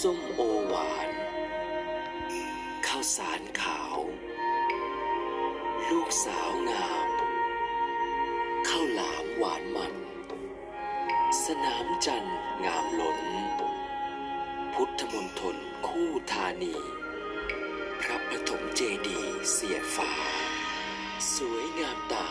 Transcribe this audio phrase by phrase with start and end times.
[0.00, 1.08] ส้มโอหวาน
[2.86, 3.98] ข้าวสารขาว
[5.90, 7.08] ลูกสาวงาม
[8.68, 9.94] ข้าวหลามหวานมัน
[11.44, 13.18] สนามจันทร์งามหล้น
[14.74, 15.56] พุทธมณฑล
[15.86, 16.74] คู่ธานี
[18.00, 19.20] พระปฐมเจดี
[19.52, 20.12] เสียฟ้า
[21.34, 22.28] สวยงามตา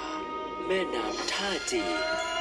[0.66, 1.86] แม่น้ำท่าจี
[2.30, 2.33] น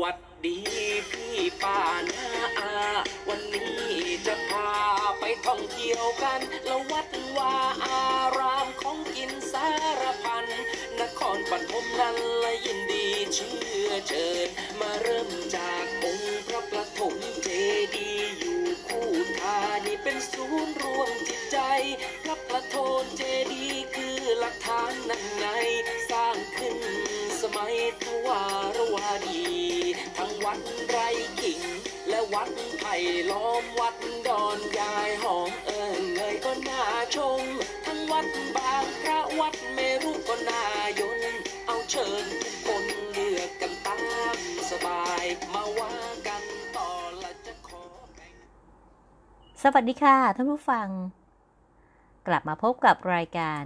[0.00, 0.16] วัส
[0.46, 0.58] ดี
[1.10, 1.80] พี่ป้า
[2.10, 2.26] นา
[2.58, 2.74] อา
[3.28, 4.70] วันนี้จะพา
[5.18, 8.02] ไปท่องเที่ยวกันละวัดวาอา
[8.38, 9.68] รามของกินสา
[10.00, 10.46] รพัน
[11.00, 14.48] นครปฐมนั้นละยินดีเชื่อเชิญ
[14.80, 17.48] มาเริ่มจากองค์พระประถมเจ
[17.96, 19.10] ดีย์อยู่คู่
[19.40, 21.58] ทานี่เป็นศูนย์รวมจิตใจ
[22.22, 23.22] พระประโทนเจ
[23.52, 25.46] ดีย์คือหลักฐานนั่นไง
[26.10, 27.01] สร้างขึ้น
[28.04, 28.42] ทวา
[28.76, 28.96] รว
[29.26, 29.42] ดี
[30.16, 30.98] ทั้งวัดไร
[31.40, 31.62] ขิง
[32.08, 32.94] และวัดไผ่
[33.30, 33.96] ล้อมวัด
[34.28, 36.82] ดอนยายหอมเอิงเงยก็น่า
[37.16, 37.42] ชม
[37.86, 38.26] ทั้งวัด
[38.56, 40.62] บางพระวัดเมรุก็น่า
[41.00, 41.20] ยน
[41.66, 43.98] เอาเชิญทุกคนเลือกกันตา
[44.34, 44.36] ม
[44.70, 45.94] สบายมาว่า
[46.26, 46.44] กัน
[46.76, 46.90] ต่อ
[47.22, 47.84] ละจะขอ
[49.62, 50.88] สวัสดีค่ะท่านผู้ฟัง
[52.26, 53.62] กลับมาพบกับรายการ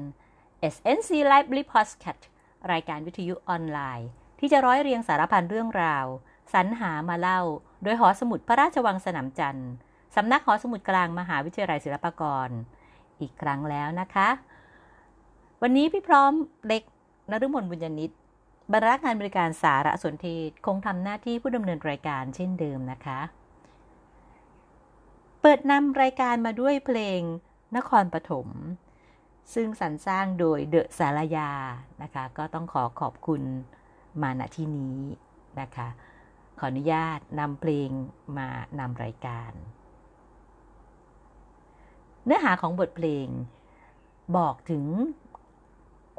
[0.75, 2.23] SNC Library Podcast
[2.73, 6.07] รายการวิทยุออนไลน์ ที่จะร้อยเรียงสารพันเรื่องราว
[6.53, 7.41] สรรหามาเล่า
[7.83, 9.71] โดยหอสมุดพระราชวังสนามจันทร์
[10.17, 12.49] สำนักหอสมุดกลางมหาวิทยาลัยศิลปากร
[13.21, 14.29] อีกครั้งแล้วนะคะ
[15.63, 16.33] วันนี้พี่พร้อม
[16.67, 16.83] เล็ก
[17.31, 18.13] นฤมลบุญญนิต
[18.73, 23.21] บรรณาการบริการสารสนเทศคงทำหน้าที่ผู้ดำเนินรายการเช่นเดิมนะคะ
[25.41, 27.21] เปิดนำรายการมาด้วยเพลง
[27.77, 28.49] นครปฐม
[29.55, 31.51] ซึ่งสรรสร้างโดยเดอะสารยา
[32.03, 33.43] นะคะ ก็ต้องขอขอบคุณ
[34.23, 34.99] มาณที่นี้
[35.61, 35.89] นะคะ
[36.59, 37.91] ขออนุญาตนำเพลง
[38.39, 38.49] มา
[38.79, 39.53] นำรายการ
[42.25, 43.27] เนื้อหาของบทเพลง
[44.37, 44.85] บอกถึง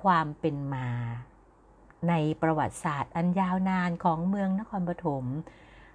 [0.03, 0.89] ความเป็นมา
[2.09, 5.25] ในประวัติศาสตร์อันยาวนานของเมืองนครปฐม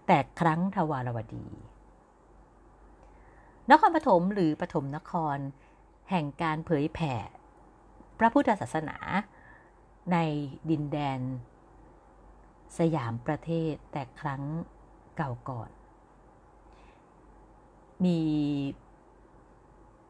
[0.06, 1.47] แต่ครั้งทวารวดี
[3.70, 5.38] นครปฐมหรือปฐมนคร
[6.11, 7.15] แห่งการเผยแผ่
[8.19, 8.99] พระพุทธศาสนา
[10.13, 10.17] ใน
[10.71, 11.21] ดินแดน
[12.79, 14.43] สยามประเทศแต่ครั้ง
[15.17, 15.71] เก่าก่อน
[18.05, 18.21] มี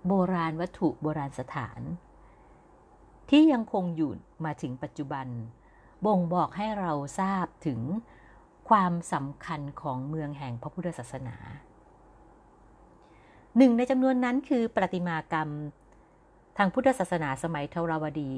[0.06, 1.81] โบราณวัตถุโบราณสถาน
[3.31, 4.12] ที่ยังคงอยู่
[4.44, 5.26] มาถึงปัจจุบัน
[6.04, 7.81] บ่งบอกให้เราทราบถึง
[8.69, 11.36] ความสำคัญของเมืองแห่งพระพุทธศาสนา
[13.56, 15.48] หนึ่งในจำนวนนั้นคือประติมากรรม
[16.56, 18.32] ทางพุทธศาสนาสมัยเทราวดี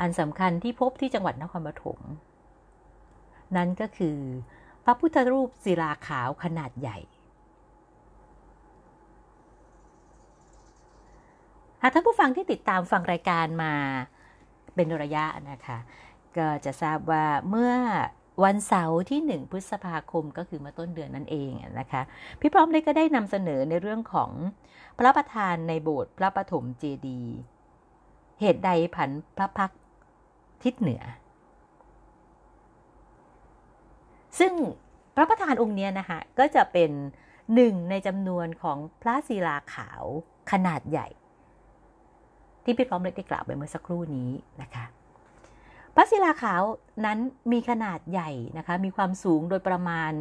[0.00, 2.00] อันสำคัญที่พบที่จังหวัดนครปฐม
[3.56, 4.18] นั่นก็คือ
[4.84, 6.98] พระพุทธรูปศิลาขาวขนาดใหญ่
[11.82, 13.74] หากท่านผู้ฟังที่ติดตามฟังรายการมา
[14.74, 15.78] เป็นระยะนะคะ
[16.36, 17.74] ก็จะทราบว่าเมื่อ
[18.42, 21.50] วันเสาร์ที่ 1 พฤษภาคมก็คือมื่อต้นเดือนนั่นเอง
[21.80, 22.02] นะคะ
[22.40, 24.30] พี่พร้อมได้ก็ได้นำเสนอในเรื่องของ
[24.98, 27.22] พระประธานในโบสถ์พระปฐมเจดี
[28.40, 29.70] เหตุใดผันพระพัก
[30.62, 31.02] ทิศเหนือ
[34.38, 34.52] ซึ่ง
[35.16, 36.90] พระประธานองค์นี้นะคะก็จะเป็น
[37.54, 40.04] หนึ่งในจำนวนของพระศิลาขาว
[40.50, 41.08] ขนาดใหญ่
[42.64, 44.30] ที่พี่พร้อมเลยได้กล่าวไปเมื่อสักครู่นี้
[44.62, 44.84] นะคะ
[45.94, 46.62] พระศิลาขาว
[47.04, 47.18] นั้น
[47.52, 50.12] มีขนาดใหญ่นะคะ มีความสูงโดยประมาณ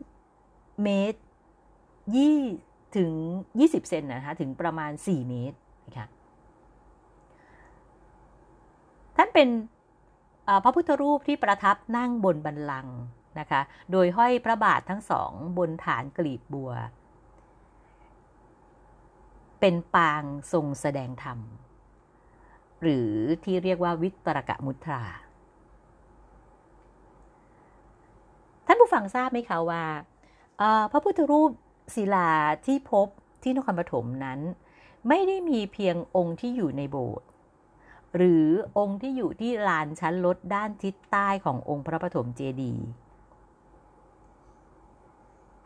[0.00, 1.20] 3 เมตร
[2.16, 2.38] ยี่
[2.96, 3.12] ถึง
[3.52, 6.06] 20 เซนนะคะ ถึงประมาณ 4 เมตรนะคะ
[9.16, 9.48] ท่านเป็น
[10.64, 12.88] พระพุทธรูปที่ประทับนั่งบนบันลัง
[13.40, 13.60] นะคะ
[13.92, 16.72] โดยห้อยพระบาททั้งสองบนฐานกลีบบัว
[19.60, 20.22] เป็นปาง
[20.52, 21.38] ทรงแสดงธรรม
[22.82, 23.10] หรือ
[23.44, 25.02] ที่เรียกว่าวิตรกะมุตรา
[28.66, 29.84] ท่านผู้ฟังทราบไหมคะว่า
[30.90, 31.50] พระพุทธรูป
[31.94, 32.30] ศิลา
[32.66, 33.08] ที่พบ
[33.42, 34.40] ที่นครปฐมนั้น
[35.08, 37.26] ไม่ได้มีเพียงองค์ที่อยู่ในโบสถ์
[38.16, 38.46] หรือ
[38.78, 42.86] องค์ที่อยู่ที่ลานชั้นลดด้านทิศใต้ขององค์พระปฐมเจดีย์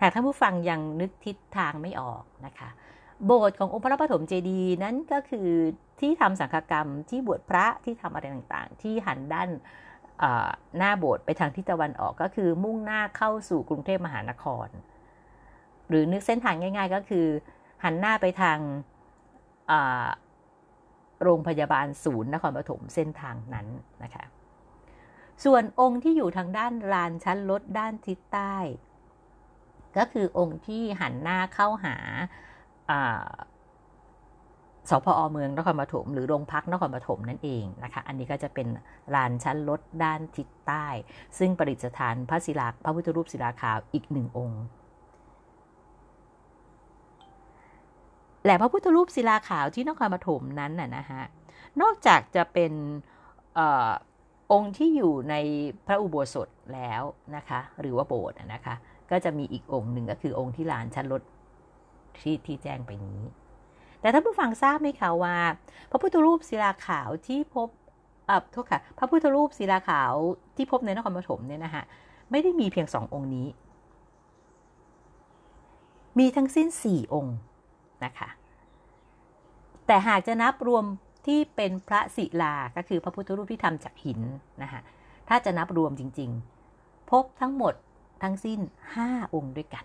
[0.00, 2.68] หากท่านผู้ฟังยังนึกทิศทางไม่ออกนะคะ
[3.26, 5.48] โบสถ์ขององค์พระปฐมเจดีย์นั้นก็คือ
[6.00, 9.50] ที่ทำสังฆกรรมที่บวชพระที่ทำอะไรต่างๆ ที่หันด้าน
[10.76, 14.68] หน้าโบสถ์ไปทางทิศตะวันออกก็คือมุ่งหน้าเข้าสู่กรุงเทพมหานคร
[15.88, 17.26] หรือนึกเส้นทางง่าย ๆ ก็คือ
[17.84, 18.58] หันหน้าไปทาง
[21.22, 23.66] โรงพยาบาลศูนย์นครปฐมเส้นทางนั้น
[24.02, 24.24] นะคะ
[25.44, 28.54] ส่วนองค์ที่อยู่ทางด้านลานชั้นลดด้านทิศใต้
[29.98, 31.96] ก็คือองค์ที่หันหน้าเข้าหา
[34.88, 38.66] สพอเมืองนครปฐมหรือโรงพักนครปฐมนั่นเองนะคะ อันนี้ก็จะเป็น
[39.14, 40.86] ลานชั้นลดด้านทิศใต้
[41.38, 44.62] ซึ่งประดิษฐานพระศิลาพระพุทธรูปศิลาขาวอีกหนึ่งองค์
[48.46, 51.22] และพระพุทธรูปศิลาขาวที่นครปฐมนั้นน่ะนะฮะ
[51.80, 52.72] นอกจากจะเป็น
[53.58, 53.60] อ
[54.52, 55.34] องค์ที่อยู่ใน
[55.86, 57.02] พระอุโบสถแล้ว
[57.36, 58.74] นะคะ หรือว่าโบสถ์นะคะ
[59.10, 61.22] ก็จะมีอีกองค์หนึ่งก็คือองค์ที่ลานชั้นรถ
[62.18, 63.20] ที่ที่แจ้งไปนี้
[64.00, 65.36] แต่ท่านผู้ฟังทราบไหมคะว่า
[65.90, 67.68] พระพุทธรูปศิลาขาวที่พบ
[68.28, 70.12] อ่าโทษค่ะ พระพุทธรูปศิลาขาว
[70.56, 71.82] ที่พบในนครปฐมเนี่ยนะคะ
[72.30, 73.46] ไม่ได้มีเพียงสององค์นี้
[76.18, 77.36] มีทั้งสิ้นสี่องค์
[78.04, 78.28] นะคะ
[79.86, 80.84] แต่หากจะนับรวม
[81.26, 84.20] ที่เป็นพระศิลา ก็คือพระพุทธรูปที่ทำจากหิน
[84.62, 84.80] นะคะ
[85.28, 86.30] ถ้าจะนับรวมจริง
[86.70, 87.74] ๆ พบทั้งหมด
[88.22, 88.60] ทั้งสิ้น
[88.96, 89.84] 5 องค์ด้วยกัน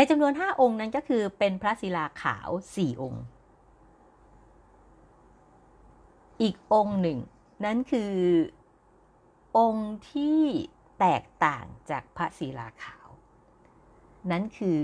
[0.00, 3.24] ในจำนวน 5 องค์นั้นก็คือเป็นพระศิลาขาว 4 องค์
[6.42, 7.18] อีกองค์หนึ่ง
[7.64, 8.14] นั้นคือ
[9.58, 10.40] องค์ที่
[11.00, 13.08] แตกต่างจากพระศิลาขาว
[14.30, 14.82] นั้นคือ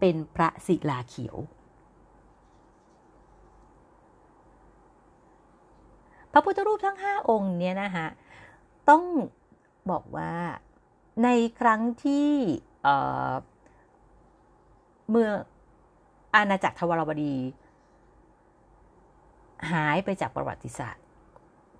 [0.00, 1.36] เป็นพระศิลาเขียว
[6.32, 8.06] พระพุทธรูปทั้งห้าองค์เนี่ยนะคะ
[8.88, 9.04] ต้อง
[9.90, 10.34] บอกว่า
[11.24, 11.28] ใน
[11.60, 12.30] ครั้งที่
[15.10, 15.30] เมื่อ
[16.34, 17.36] อาณาจักรทวารวดี
[19.72, 21.04] หายไปจากประวัติศาสตร์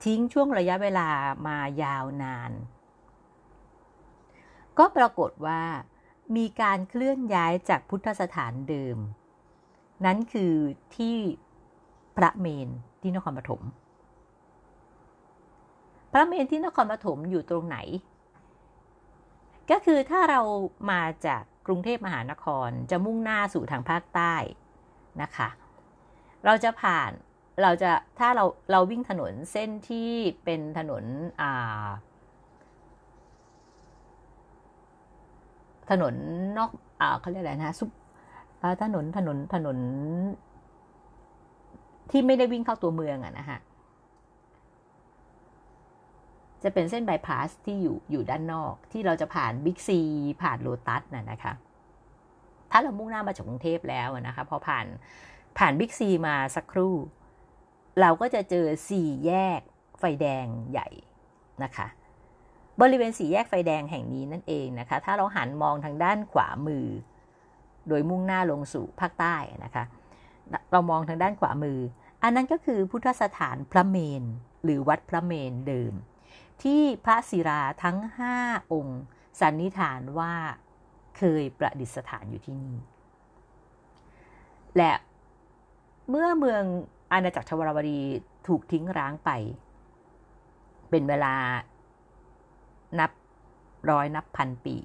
[0.04, 1.08] ทิ้งช่วงระยะเวลา
[1.46, 2.52] มายาวนาน
[4.78, 5.62] ก็ปรากฏว่า
[6.36, 8.98] มีการเคลื่อนย้ายจากพุทธสถานเดิม
[10.04, 10.54] นั้นคือ
[10.96, 11.16] ที่
[12.16, 12.68] พระเมน
[13.00, 13.62] ที่นครปฐม
[16.12, 17.78] พระเมนที่นครปฐมอยู่ตรงไหน
[19.70, 20.40] ก็คือถ้าเรา
[20.90, 24.34] มาจากก รุงเทพมหานครจะมุ่งหน้าสู่ทางภาคใต้
[25.22, 25.48] นะคะ
[26.44, 27.10] เราจะผ่าน
[27.62, 30.10] เราจะถ้าเราเราวิ่งถนนเส้นที่
[30.44, 31.04] เป็นถนน
[31.40, 31.88] อ่า
[35.90, 36.14] ถนน
[36.58, 36.70] นอก
[37.00, 37.90] อ่าเขาเรียกอะไรนะซุป
[38.82, 39.78] ถนนถนนถนน
[42.10, 43.58] ที่ไม่ได้วิ่งเข้าตัวเมืองอะนะฮะ
[46.62, 50.00] จะเป็นเส้นบายพาสที่อยู่อยู่ด้านนอกที่เราจะผ่านบิ๊กซี
[50.42, 51.52] ผ่านโลตัสน่ะนะคะ
[52.70, 54.86] ถ้าเรามุ่งหน้ามาจากกรุงเทพแล้วนะคะพอผ่าน
[55.58, 56.94] ผ่านบิ๊กซีมาสักครู่
[58.00, 59.60] เราก็จะเจอสี่แยก
[59.98, 60.88] ไฟแดงใหญ่
[61.62, 61.86] นะคะ
[62.80, 66.86] บริเวณสี่แยกไฟแดงแห่งนี้นั่นเองนะคะ ถ้าเราหันมองทางด้านขวามือ
[67.88, 69.84] โดยมุ่งหน้าลงสู่ภาคใต้นะคะ
[70.72, 71.78] เรามองทางด้านขวามือ
[72.22, 74.24] อันนั้นก็คือพุทธสถานพระเมน
[74.64, 75.92] หรือวัดพระเมนเดิม
[76.62, 78.36] ที่พระศิราทั้งห้า
[78.72, 79.00] องค์
[79.40, 80.34] สันนิษฐานว่า
[81.16, 82.76] เคยประดิษฐานอยู่ที่นี่
[84.76, 84.92] และ
[86.10, 86.62] เมื่อเมือง
[87.12, 88.00] อาณาจักรชวรวดี
[88.46, 89.30] ถูกทิ้งร้างไป
[90.90, 91.34] เป็นเวลา
[92.98, 93.10] นับ
[93.90, 94.76] ร้อยนับพันปี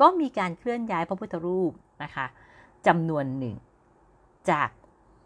[0.00, 2.26] ก็มีการเคลื่อนย้ายพระพุทธรูปนะคะ
[2.86, 3.56] จำนวนหนึ่ง
[4.50, 4.68] จาก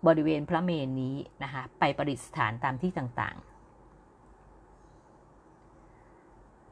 [0.07, 3.47] บริเวณพระเมนนี้นะคะไปประดิษฐานตามที่ต่างๆ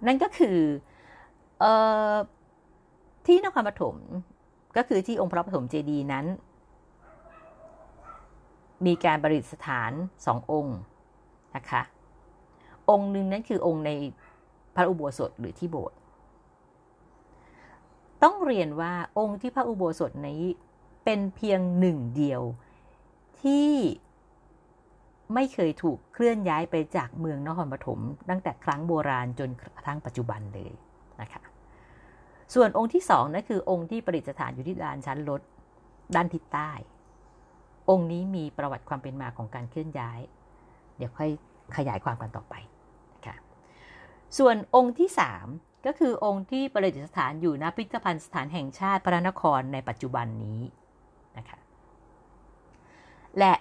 [0.06, 0.58] นั่นก็คือ
[1.62, 1.64] อ
[2.12, 2.14] อ
[3.28, 3.96] ที่นครปฐม
[4.76, 6.26] ก็คือที่องค์พระปฐมเจดีย์นั้น
[8.86, 9.92] มีการประดิษฐาน
[10.26, 10.78] สององค์
[11.56, 11.82] นะคะ
[12.90, 13.90] องค์หนึ่งนั้นคือองค์ใน
[14.76, 15.96] พระอุโบสถหรือที่โบสถ์
[18.22, 20.42] ต้องเรียนว่าองค์ที่พระอุโบสถนี้
[21.04, 22.42] เป็นเพียงหนึ่งเดียว
[23.42, 23.70] ที่
[25.34, 30.72] ไม่เคยถูกเคลื่อนย้ายไปจากเมืองนครปฐมตั้งแต่ครั้งโบราณจนกระทั่งปัจจุบันเลย
[31.20, 31.42] นะคะ
[32.54, 35.40] ส่วนองค์ที่สองนั่นคือองค์ที่ประดิษฐานอยู่ที่ลานชั้นรถ
[36.14, 36.70] ด้านทิศใต้
[37.90, 40.20] องค์นี้มีประวัติความเป็นมาของการเคลื่อนย้าย
[40.96, 41.30] เดี๋ยวค่อย
[41.76, 42.54] ขยายความกันต่อไป
[43.14, 43.36] นะคะ
[44.38, 45.46] ส่วนองค์ที่สาม
[45.86, 50.60] ก็คือองค์ที่ประดิษฐานอยู่ณพิพิธภัณฑ์สถานแห่งชาติพระนครในปัจจุบันนี้
[51.38, 51.58] นะคะ
[53.38, 53.52] และ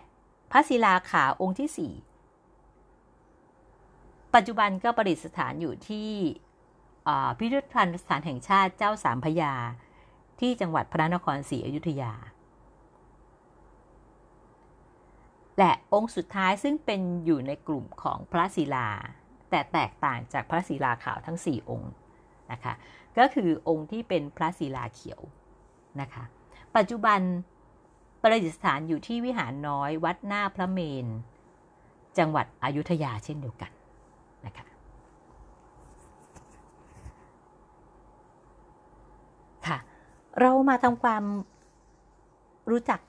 [0.51, 1.93] พระศิลาขาองค์ที่สี่
[4.35, 6.09] ปัจจุบันก็ประดิษฐานอยู่ที่
[7.37, 9.53] พิพิธภัณฑ์สถานแห่งชาติเจ้าสามพยา
[10.39, 12.13] ที่จังหวัดพระนครศรีอยุธยา
[15.57, 18.87] และองค์สุดท้ายซึ่งเป็นอยู่ในกลุ่มของพระศิลา
[19.49, 21.91] แต่แตกต่างจากพระศิลาขาวทั้ง 4 องค์
[22.51, 22.73] นะคะ
[23.17, 25.21] ก็คือองค์ที่เป็นพระศิลาเขียว
[26.01, 26.23] นะคะ
[26.75, 27.19] ปัจจุบัน
[28.21, 31.07] ประดิษฐานอยู่ที่วิหารน้อยวัดหน้าพระเมน
[32.17, 33.71] จังหวัดอยุธยาเช่นเดียวกัน
[34.45, 34.66] นะคะค่ะ
[40.39, 41.23] เรามาทำความ
[42.71, 42.99] รู้จัก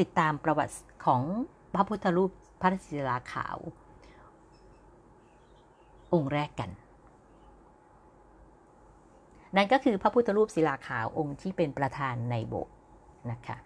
[0.00, 0.74] ติดตามประวัติ
[1.04, 1.22] ของ
[1.74, 3.56] พระพุทธรูปพระศิลาขาว
[6.14, 6.70] องค์แรกกัน
[9.56, 12.74] นั่นก็คือพระพุทธรูปศิลาขาวองค์ที่เป็นประธานในโบสถ์
[13.30, 13.56] นะคะ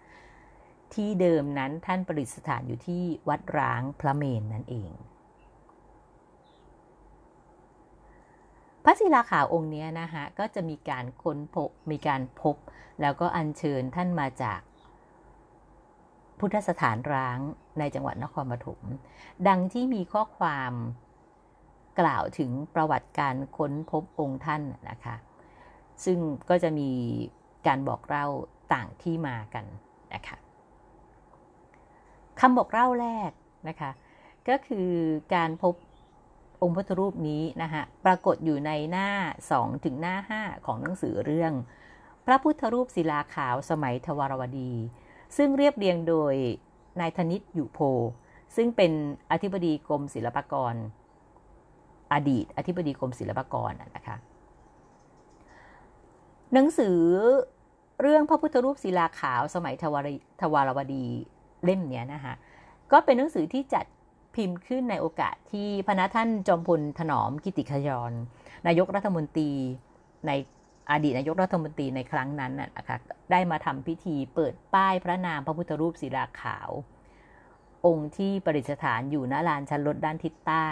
[0.93, 4.91] ที่เดิมนั้นท่านประดิษฐานอยู่ที่วัดร้างพระเมนนั่นเอง
[8.89, 12.55] ระศิลาขาวองค์นี้นะคะก็จะมีการค้นพบมีการพบ
[13.01, 14.59] แล้วก็อัญเชิญท่านมาจาก
[16.39, 17.37] พุทธสถานร้าง
[17.79, 18.81] ในจังหวัดนครปฐม
[19.47, 20.73] ดังที่มีข้อความ
[21.99, 25.15] กล่าวถึงประวัติการค้นพบองค์ท่านนะคะ
[26.05, 26.19] ซึ่ง
[26.49, 26.91] ก็จะมี
[27.67, 28.25] การบอกเล่า
[28.73, 29.65] ต่างที่มากัน
[30.13, 30.37] นะคะ
[32.39, 33.31] คำบอกเล่าแรก
[33.69, 33.91] นะคะ
[34.49, 34.89] ก็คือ
[35.35, 35.75] การพบ
[36.61, 39.09] องค์พุทธรูปนี้นะคะปรากฏอยู่ในหน้า
[39.47, 41.53] 2 ถึงหน้า 5 ของหนังสือเรื่อง
[42.25, 44.71] พระพุทธรูปศิลาขาวสมัยทวารวดี
[45.37, 46.33] ซึ่งเรียบเรียงโดย
[46.99, 47.79] นายธนิตอยู่โพ
[48.55, 48.91] ซึ่งเป็น
[49.31, 50.75] อธิบดีกรมศิลปากร
[52.13, 54.15] อดีต อธิบดีกรมศิลปากรนะคะ
[56.53, 56.99] หนังสือ
[58.01, 60.07] เรื่องพระพุทธรูปศิลาขาวสมัยทวาร
[60.41, 61.05] ทวารวดี
[61.63, 62.33] เล่มนี้นะคะ
[62.91, 63.85] ก็เป็นหนังสือที่จัด
[64.39, 68.11] พิมพ์ขึ้นในโอกาสที่พระท่านจอมพลถนอมกิติขยร
[68.67, 69.51] นายกรัฐมนตรี
[70.27, 70.31] ใน
[70.91, 72.97] อดีตนายกรัฐมนตรีในครั้งนั้นนะคะ
[73.31, 76.69] ได้มาทำพิธีเปิดป้ายพระนามพระพุทธรูปศิลาขาว
[77.85, 80.67] องค์ที่ประดิษฐานอยู่ณลานชั้นรถด้านทิศใต้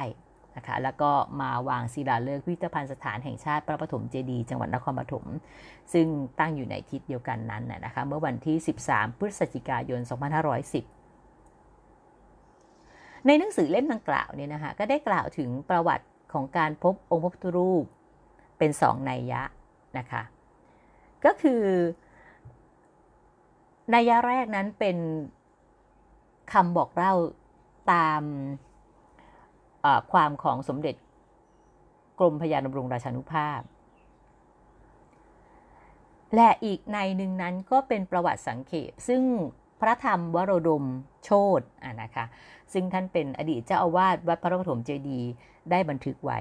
[0.56, 5.26] นะคะแล้วก็มาวางศิลาฤกษ์พิพิธภัณฑ์สถานแห่งชาติพระปฐมเจดีย์จังหวัดนครปฐม
[5.94, 6.08] ซึ่ง
[6.40, 8.58] ตั้งอยู่ในทิศเดียวกันนั้นนะคะเมื่อวันที่
[8.90, 10.97] 13 พฤศจิกายน 2510
[13.28, 17.86] ในหนังสือเล่มดังกล่าวเนี่ยนะคะก็ได้กล่าวถึงประวัติของการพบองค์พระพุทธรูป
[18.58, 19.42] เป็นสองนัยยะ
[19.98, 20.22] นะคะ
[21.26, 21.64] ก็คือ
[23.94, 24.98] นัยยะแรกนั้นเป็น
[26.54, 27.14] คำบอกเล่า
[27.94, 28.24] ตาม
[30.12, 30.96] ความของสมเด็จ
[32.20, 33.62] กรมพยานบรงราชานุภาพ
[36.36, 39.22] และอีกในหนึ่งนั้นก็เป็นประวัติสังเขปซึ่ง
[39.82, 40.86] พระธรรมวโรดม
[41.24, 41.30] โช
[41.60, 42.26] ตะนะคะ
[42.74, 45.32] ซึ่งท่านเป็นอดีตเจ้าอาวาสวัดพระปฐมเจดีย์
[45.72, 46.40] ได้บันทึกไว้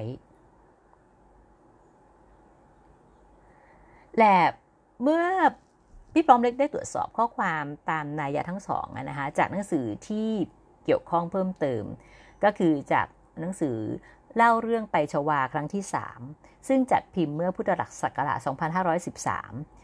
[4.19, 4.38] และ
[5.02, 5.25] เมื่อ
[6.12, 10.28] พี่ปอมเล็กได้ตรวจสอบข้อความตามนายะทั้งสองนะคะจากหนังสือที่
[10.85, 11.85] เกี่ยวข้องเพิ่มเติม
[12.45, 13.07] ก็คือจาก
[13.40, 13.76] หนังสือ
[14.37, 15.83] เล่าเรื่องไปชวาครั้งที่
[16.25, 17.71] 3 ซึ่งจัดพิมพ์เมื่อพุทธ
[18.02, 18.38] ศักราช
[19.14, 19.75] 2513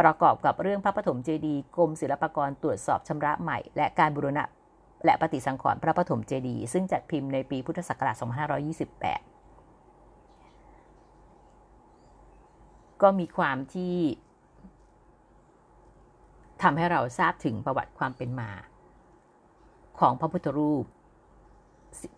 [0.00, 4.44] ประกอบกับเรื่องพระปฐมเจดีย์กรมศิลปากรตรวจสอบชำระใหม่ และการบูรณะ
[5.04, 8.24] และปฏิสังขรณ์พระปฐมเจดีย์ซึ่งจัดพิมพ์ในปีพุทธศักราช 2528
[13.02, 13.96] ก็มีความที่
[16.62, 18.50] ทำให้เราทราบถึงประวัติความเป็นมา
[19.98, 20.84] ของพระพุทธรูป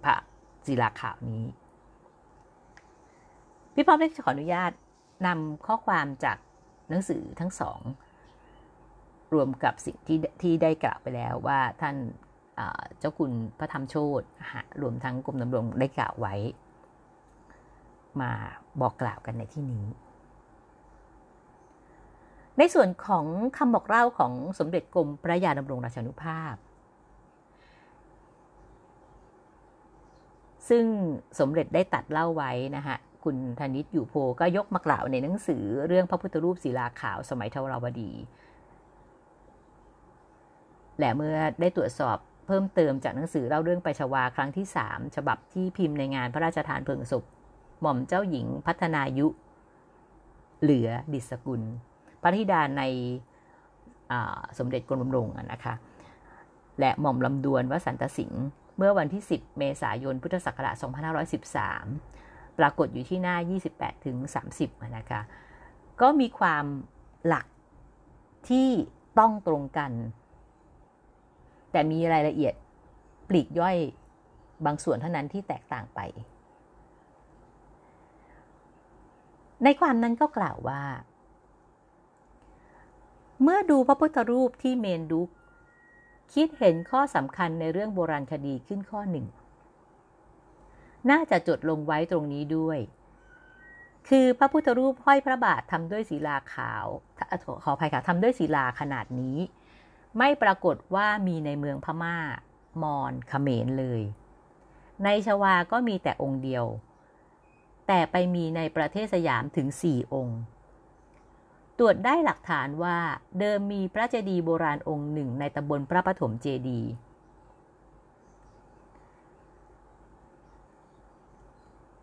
[0.04, 0.16] พระ
[0.66, 1.44] ศิลาขาวนี้
[3.74, 4.72] พี่พ่อมได้ขออนุญาต
[5.26, 6.36] นำข้อความจาก
[6.90, 7.80] หนังสือทั้งสอง
[9.34, 11.96] รวมกับสิ่งที่ที่ได้กล่าวไปแล้วว่าท่าน
[12.98, 14.22] เจ้าคุณพระธรรมโชต
[14.82, 16.34] รวมทั้งกรมดำรงได้กล่าวไว้
[18.20, 18.32] มา
[18.80, 19.86] บอกกล่าวกันในที่นี้
[22.58, 26.54] ในส่วนของคำบอกเล่าของสมเด็จกรมพระยาดำรงราชานุภาพ
[30.68, 30.84] ซึ่ง
[31.40, 38.12] สมเด็จได้ตัดเล่าไว้นะคะ คุณธนิตอยู่โพก็ยกมากล่าวในหนังสือเรื่องพระพุทธรูปศิลาขาวสมัยทวารวดี
[40.98, 47.24] และเมื่อได้ตรวจสอบเพิ่มเติมจากหนังสือเล่าเรื่องไปชวาครั้งที่สามฉบับที่พิมพ์ในงานพระราชทานเพลิงศพ
[47.80, 49.26] หม่อมเจ้าหญิงพัฒนายุ
[50.62, 51.62] เหลือดิศกุล
[52.22, 52.82] พระธิดาใน
[54.58, 55.74] สมเด็จกรมหลวงนะคะ
[56.80, 58.44] และหม่อมลำดวนวสันตสิงห์
[58.76, 62.29] เมื่อวันที่ 10 เมษายน พุทธศักราช 2513
[62.60, 63.36] ปรากฏอยู่ที่หน้า
[63.70, 64.16] 28ถึง
[64.54, 65.20] 30นะคะ
[66.00, 66.64] ก็มีความ
[67.26, 67.46] หลัก
[68.48, 68.68] ที่
[69.18, 69.92] ต้องตรงกัน
[71.72, 72.54] แต่มีรายละเอียด
[73.28, 73.76] ปลีกย่อย
[74.64, 76.00] บางส่วนเท่านั้นที่แตกต่างไป
[79.64, 80.82] ในความนั้นก็กล่าวว่า
[83.42, 85.30] เมื่อดูพระพุทธรูปที่เมนดุก
[86.34, 89.26] คิดเห็นข้อสำคัญในเรื่องโบราณคดีขึ้นข้อหนึ่ง
[91.10, 92.78] น่าจะจดลงไว้ตรงนี้ด้วย
[94.08, 96.86] คือพระพุทธรูปห้อยพระบาททำด้วยศิลาขาว
[97.64, 99.38] ขออภัยค่ะทำด้วยศิลาขนาดนี้
[100.18, 102.16] ไม่ปรากฏว่ามีในเมืองพมา่า
[102.82, 104.02] มอญเขมรเลย
[105.04, 106.64] ในชวาก็มีแต่องค์เดียว
[107.86, 110.40] แต่ไปมีในประเทศสยามถึงสี่องค์
[111.78, 112.98] ตรวจได้หลักฐานว่า
[113.38, 116.90] เดิมมีพระเจดีย์โบราณองค์หนึ่งในตำบลพระปฐมเจดีย์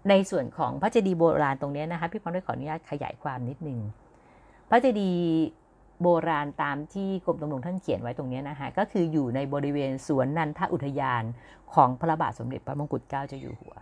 [0.09, 3.79] ในส่วนของพระเจดีย์โบราณตรงนี้นะคะพี่พร้อมได้ขออนุญาตขยายความนิดนึง
[4.69, 5.21] พระเจดีย์
[6.01, 11.23] โบราณตามที่กรมตำรวจท่านเขียนไว้ตรงนี้นะคะก็คืออยู่ในบริเวณสวนนันทอุทยาน
[11.73, 13.75] ของพระบาทสมเด็จพระมงกุฎเกล้าเจ้าอยู่หัว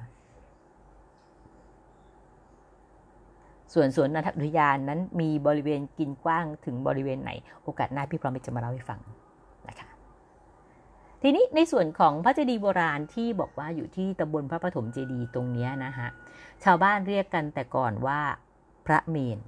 [3.74, 7.32] ส่วนสวนนันทอุทยานนั้นมีบริเวณกินกว้างถึงบริเวณไหน
[7.63, 9.00] โอกาสหน้าพี่พร้อมจะมาเล่าให้ฟัง
[11.27, 16.08] ทีนี้ในส่วนของพระเจดีย์โบราณที่บอกว่าอยู่ที่ตำบลพระปฐมเจดีย์ตรงนี้นะคะ
[16.63, 18.20] ชาวบ้านเรียกกันแต่ก่อนว่า
[18.88, 19.39] พระเมน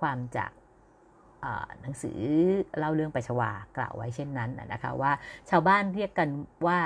[0.00, 0.50] ความจาก
[1.80, 2.20] หนังสือ
[2.78, 5.12] เล่าเรื่องไปชวากล่าวไว้เช่นนั้นนะคะว่า
[5.50, 6.28] ชาวบ้านเรียกกัน
[6.66, 6.78] ว่า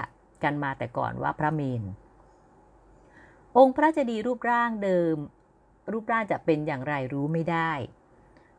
[0.45, 1.83] กันมาแต่ก่อนว่าพระเมน
[3.59, 5.17] องค์พระเจดีย์รูปร่างเดิม
[5.93, 7.73] รูปร่างจะเป็นอย่างไรรู้ไม่ได้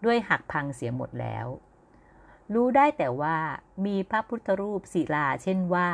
[0.05, 1.47] ด้วยหักพังเสียหมดแล้ว
[2.53, 3.37] รู้ได้แต่ว่า
[3.85, 5.89] มีพระพุทธรูปศิลาเช่นว่า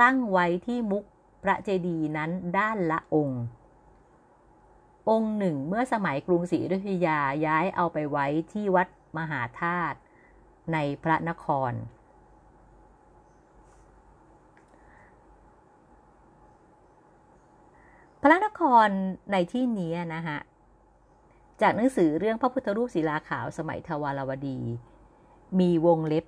[0.00, 1.04] ตั้งไว้ที่มุก
[1.42, 3.42] พระเจดีย์นั้นด้านละองค์
[5.10, 9.98] องค์หนึ่งเมื่อสมัยกรุงศรีอยุธยาย้ายเอาไปไว้ที่วัดมหาธาตุ
[10.72, 11.72] ในพระนคร
[18.22, 18.88] พระนคร
[19.32, 20.38] ในที่นี้นะคะ
[21.62, 24.58] จากหนังสือเรื่องพระพุทธรูปศิลาขาวสมัยทวารวดี
[25.60, 26.26] มีวงเล็บ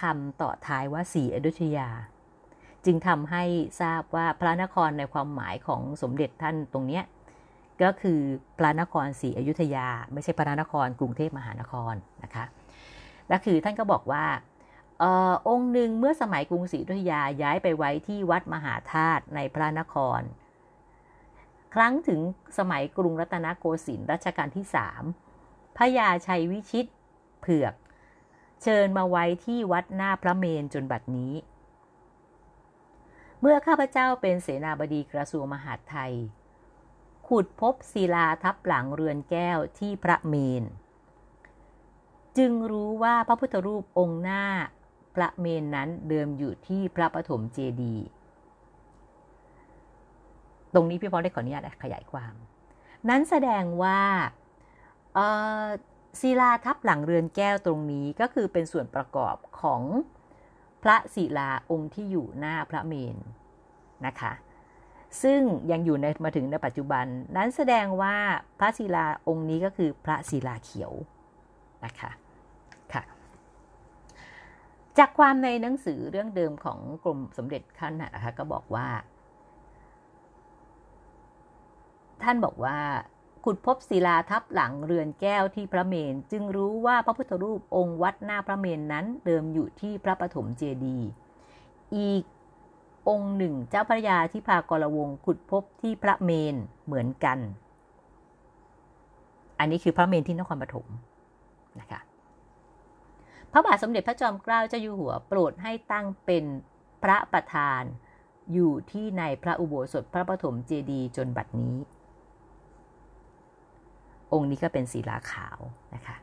[0.00, 1.88] คำต่อท้ายว่าสีอยุธยา
[2.84, 3.44] จึงทำให้
[3.80, 7.04] ทราบว่าพระนครในความหมายของสมเด็จท่านตรงเนี้ย
[7.82, 8.20] ก็คือ
[8.58, 12.44] พระนครศรีอยุธยา ไม่ใช่พระนครกรุงเทพมหานครนะคะ
[13.28, 14.24] และคือท่านก็บอกว่า
[15.02, 20.20] ออองค์หนึ่งเมื่อสมัยกรุงศรีอยุธยาย้ายไปไว้ที่วัดมหาธาตุในพระนคร
[21.74, 22.20] ครั้งถึง
[22.58, 25.02] สมัยกรุงรัตนโกสินทร์รัชกาลที่สาม
[25.76, 26.86] พระยาชัยวิชิต
[27.40, 27.74] เผือก
[28.62, 31.32] เชิญมาไว้ที่วัดหน้าพระเมนจนบัดนี้
[33.40, 36.14] เมื่อข้าพเจ้าเป็นเสนาบดีกระทรวงมหาดไทย
[37.28, 40.64] ขุดพบศิลาทับหลังเรือนแก้วที่พระเมน
[42.38, 44.44] จึงรู้ว่าพระพุทธรูปองค์หน้า
[45.14, 48.06] พระเมนนั้นเดิมอยู่ที่พระปฐมเจดีย์
[50.74, 52.34] ตรงนี้พี่พอได้ขออนุญาตขยายความ
[53.08, 54.00] นั้นแสดงว่า
[56.20, 59.82] ศิลาทับหลังเรือนแก้วตรงนี้ก็คือเป็นส่วนประกอบของ
[60.82, 63.16] พระศิลาองค์ที่อยู่หน้าพระเมน
[64.06, 64.32] นะคะ
[65.22, 68.16] ซึ่งยังอยู่ในมาถึงในปัจจุบัน นั้นแสดงว่า
[68.58, 70.92] พระศิลาองค์นี้ก็คือพระศิลาเขียว
[71.84, 72.10] นะคะ
[72.92, 73.02] ค่ะ
[74.98, 78.86] จากความในหนังสือเรื่องเดิมของกรมสมเด็จท่านนะคะก็บอกว่า
[82.22, 82.76] ท่านบอกว่า
[83.44, 91.08] ขุดพบศิลาทับหลังเรือนแก้วที่พระเมน จึงรู้ว่าพระพุทธรูปองค์วัดหน้าพระเมนนั้นเดิมอยู่ที่พระปฐมเจดีย์
[91.96, 92.22] อีก
[93.08, 96.54] องค์หนึ่งเจ้าพระยาที่พากรวงขุดพบที่พระเมน
[96.86, 97.38] เหมือนกัน
[99.58, 100.86] อันนี้คือพระเมนที่นครปฐม
[101.80, 102.00] นะคะ
[103.52, 106.44] พระบาทสมเด็จพระจอมเกล้าเจ้าอยู่หัวโปรดให้ตั้งเป็น
[107.02, 107.82] พระประธาน
[108.52, 111.74] อยู่ที่ในพระอุโบสถพระปฐมเจดีย์จนบัดนี้
[114.32, 115.58] องค์นี้ก็เป็นศิลาขาว
[115.94, 116.16] นะคะ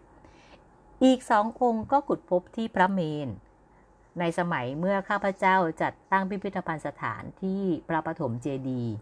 [1.04, 3.30] อีกสององค์ก็ขุดพบที่พระเมน
[4.20, 8.94] ในสมัยเมื่อข้าพเจ้าจัดตั้งพิพิธภัณฑ์สถานที่พระปฐมเจดีย์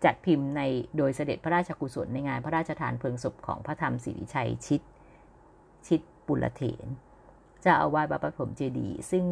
[0.04, 0.62] จัดพิมพ์ใน
[0.96, 4.80] โดยเสด็จพระราชกุศลในงานพระราชทานเพลิงศพของพระธรรมสิริชัยชิด
[5.86, 6.86] ชิดปุรเถน
[7.64, 9.24] จะเอาไวาสวัดปฐมเจดีย์ซึ่ง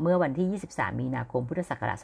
[0.00, 1.98] เมื่อวันที่ 23 มีนาคม พุทธศักราช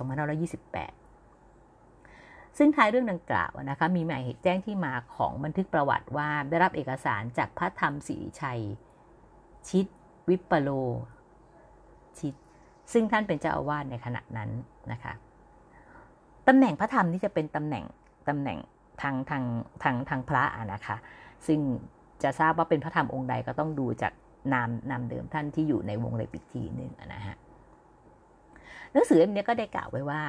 [1.20, 8.62] 2528 ซึ่งท้ายเรื่องดังกล่าวนะคะ มีหมายเหตุแจ้งที่มาของบันทึกประวัติว่าได้รับเอกสารจากพระธรรมสิริชัย
[9.68, 9.86] ชิด
[10.28, 10.70] วิปโล
[12.18, 12.34] ชิด
[12.92, 14.50] ซึ่งท่านเป็นเจ้าอาวาสในขณะนั้น
[14.92, 15.12] นะคะ
[16.48, 17.84] ตำแหน่งพระธรรมนี่จะเป็นตำแหน่ง
[18.28, 18.58] ตำแหน่ง
[19.02, 19.44] ทางทาง
[19.82, 20.96] ทางทางพระนะคะ
[21.46, 21.60] ซึ่ง
[22.22, 24.12] จะทราบว่าเป็นพระธรรมองค์ใดก็ต้องดูจาก
[24.52, 27.36] นามนามเดิมท่านที่อยู่ในวงเล็บอีกทีหนึ่งนะฮะ
[28.92, 30.22] หนังสือเล่มนี้ก็ได้กล่าวไว้ว่า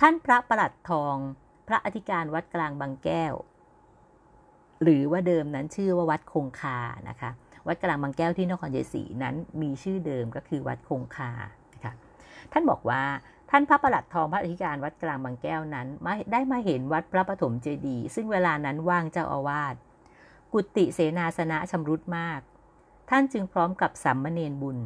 [0.00, 1.16] ท่านพระประหลัดทอง
[1.68, 3.34] พระอธิการวัดกลางบางแก้ว
[4.82, 7.30] หรือว่าเดิมนั้นชื่อว่าวัดคงคานะคะ
[7.68, 11.32] วัดกลางบางแก้วที่นครชัยศรีนั้นมีชื่อเดิมก็คือวัดคงคา
[11.74, 11.92] นะคะ
[12.52, 13.02] ท่านบอกว่า
[13.50, 15.86] ท่านพระประหลัดทองพระอธิการวัดกลางบางแก้วนั้น
[16.32, 19.74] ได้มาเห็นวัดพระปฐมเจดีย์ซึ่งเวลานั้นว่างเจ้าอาวาส
[20.52, 22.40] กุฏิเสนาสนะชำรุดมาก
[23.10, 24.78] ท่านจึงพร้อมกับสัมมเนนบุญ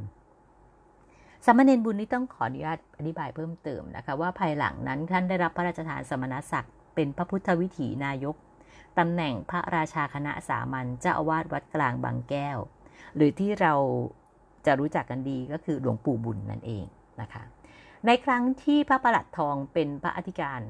[1.47, 8.37] สมณเณรบุญนี้ต้องขออนุญาตอธิบายเพิ่มเติมนะคะว่าภายหลังนั้นท่านได้รับพระราชทานสมณศักดิ์เป็นพระพุทธวิถีนายก
[8.99, 12.59] ตำแหน่งพระราชาคณะสามัญเจ้าอาวาสวัดกลางบางแก้ว
[13.17, 13.75] หรือที่เรา
[14.67, 16.85] จะรู้จักกันดีก็คือหลวงปู่บุญนั่นเอง
[17.21, 17.43] นะคะ
[18.07, 20.61] ในครั้งที่พระประหลัดทองเป็นพระอธิการ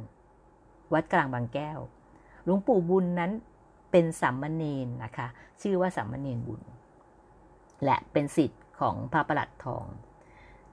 [0.92, 1.78] วัดกลางบางแก้ว
[2.44, 3.32] หลวงปู่บุญนั้น
[3.90, 5.26] เป็นสัมมเนนนะคะ
[5.62, 6.62] ชื่อว่าสัมมเนนบุญ
[7.84, 9.84] และเป็นสิทธิ์ของพระประหลัดทอง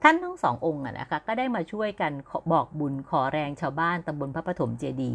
[0.02, 2.12] ท่านทั้งสององค์นะคะก็ได้มาช่วยกัน
[2.52, 5.14] บอกบุญขอแรงชาวบ้านตำบลพระปฐมเจดี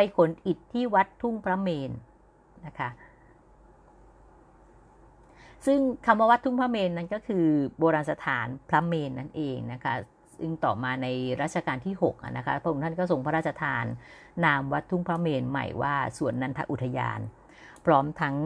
[0.00, 1.90] ไปขนอิฐที่วัดทุ่งพระเมน
[2.66, 2.90] นะคะ
[5.66, 7.46] ซึ่งคำว่าวัดทุ่งพระเมนนั้นก็คือ
[7.78, 9.94] โบราณสถานพระเมนนั่นเองนะคะ
[10.38, 11.06] ซึ่งต่อมาใน
[11.42, 13.84] รัชกาลที่6นะคะพระองค์ท่านก็ทรงพระราชทาน
[14.44, 17.20] นามวัดทุ่งพระเมนใหม่ว่าสวนนันทอุทยาน
[17.84, 18.36] พร้อมทั้ง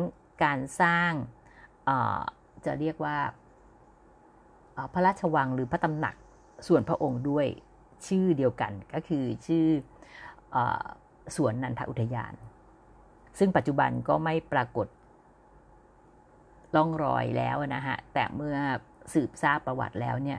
[0.45, 1.13] การสร้าง
[2.65, 3.17] จะเรียกว่า
[4.95, 6.15] พระราชวังหรือพระตำหนัก
[6.69, 7.47] ส่วนพระองค์ด้วย
[8.07, 9.67] ชื่อเดียวกันก็คือชื่อ
[11.37, 12.35] สวนนันทอุทยาน
[13.39, 14.87] ซึ่งปัจจุบันก็ไม่ปรากฏ
[16.77, 18.57] ล่องรอยแล้วนะฮะ แต่เมื่อ
[19.13, 20.39] สืบทราบประวัติแล้วเนี่ย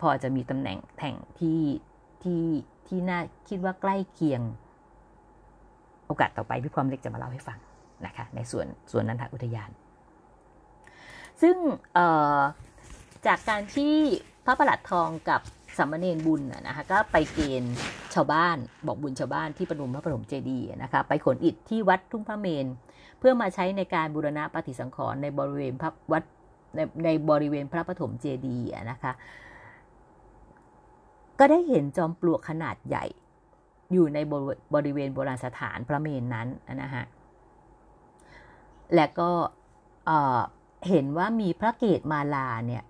[0.00, 1.62] พอจะมีตำแหน่งแห่งที่
[2.22, 2.44] ที่
[2.88, 4.42] ที่น่าคิดว่าใกล้เคียง
[6.06, 7.58] โอกาสต่อไปพี่ความเล็กจะมาเล่าให้ฟัง
[8.06, 9.70] นะคะ ในส่วนส่วนนันทอุทยาน
[11.42, 11.56] ซึ่ง
[13.26, 13.96] จากการที่
[14.44, 15.40] พระประหลัดทองกับ
[15.78, 17.74] สัมมเนนบุญนะคะก็ไปเกณฑ์
[18.14, 18.56] ชาวบ้าน
[18.86, 22.66] บอกบุญชาวบ้านที่ปนุมพระปฐมเจดีย์นะคะไปขนอิฐที่วัดทุ่งพระเมน
[23.18, 26.22] เพื่อมาใช้ในการบูรณะปฏิสังขรณ์ในบริเวณพระวัด
[26.76, 29.12] ในในบริเวณพระปฐมเจดีย์นะคะ
[31.38, 33.04] ก็ได้เห็นจอมปลวกขนาดใหญ่
[33.92, 34.18] อยู่ใน
[34.74, 36.48] บริเวณโบราณสถานพระเมนนั้น
[36.82, 37.04] นะฮะ
[38.94, 39.30] และก็
[40.88, 42.82] เห็นว่ามีพระเกศมาลาเนี่ย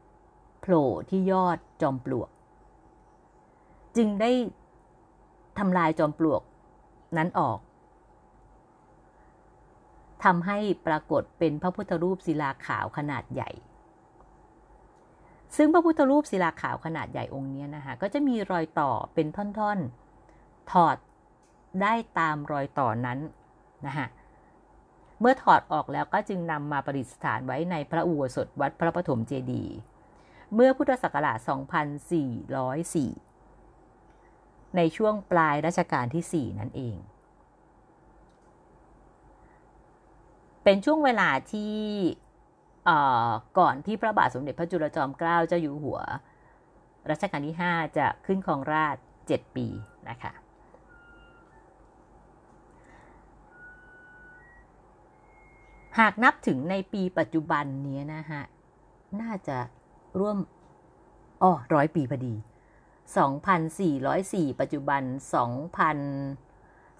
[0.60, 2.30] โผล่ที่ยอดจอมปลวก
[3.96, 4.30] จึงได้
[5.58, 6.42] ทำลายจอมปลวก
[7.16, 7.58] นั้นออก
[10.24, 13.50] ทำให้ปรากฏเป็นพระพุทธรูปศิลาขาวขนาดใหญ่
[15.56, 20.96] ซึ่งพระพุทธรูปศิลาขาวขนาดใหญ่องค์นี้นะคะก็จะมีรอยต่อเป็นท่อนๆ ถอด
[21.82, 23.18] ได้ตามรอยต่อนั้น
[23.86, 24.06] นะคะ
[25.20, 29.74] เมื่อถอดออกแล้วก็จึงนำมาประดิษฐานไว้ในพระอุโบสถวัดพระปฐมเจดีย์
[30.54, 31.38] เมื่อพุทธศักราช
[32.78, 33.29] 2404
[34.76, 36.96] ในช่วงปลายรัชกาลที่ 4 นั่นเอง
[40.64, 41.76] เป็นช่วงเวลาที่
[43.58, 46.00] ก่อนที่พระบาทสมเด็จพระจุลจอมเกล้าเจ้าอยู่หัว
[47.10, 49.66] รัชกาลที่ 5 จะขึ้นครองราช 7 ปี
[50.08, 50.32] นะคะ
[55.98, 58.42] หากนับถึงในปีปัจจุบันนี้นะฮะ
[59.20, 59.58] น่าจะ
[60.18, 60.36] ร่วม
[61.42, 62.34] อ๋อร้อยปีพอดี
[63.12, 65.08] 2,404 ปัจจุบัน 2,000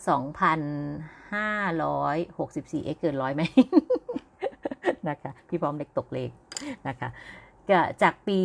[0.09, 3.43] 2,564 เอ็กเกินร้อยไหม
[5.09, 6.31] นะคะ พี่พร้อมเด็กตกเลข
[6.89, 7.09] นะคะ
[8.03, 8.39] จากปี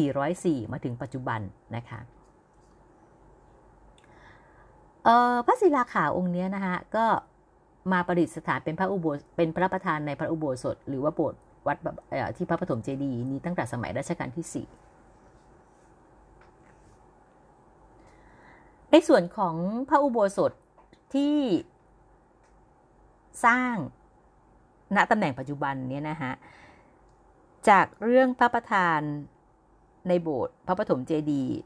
[0.00, 1.40] 2404 มาถึงปัจจุบัน
[1.76, 2.00] นะคะ
[5.46, 7.06] พระศิลาขาวองค์นี้นะคะก็
[7.92, 11.76] มาประดิษฐานเป็นพระอุโบสถเป็นพระประธานในพระอุโบสถ หรือว่าโบสถ์วัด
[12.36, 14.89] ที่พระปฐมเจดีย์นี้ตั้งแต่สมัยรัชกาลที่4
[18.90, 19.54] ในส่วนของ
[19.88, 20.52] พระอุโบสถ
[21.14, 21.36] ที่
[23.44, 23.74] สร้าง
[24.96, 26.32] ณตำแหน่งปัจจุบันเนี้นะฮะ
[27.68, 29.00] จากเรื่องพระประธาน
[30.08, 31.56] ในโบสถ์พระปฐมเจดีย์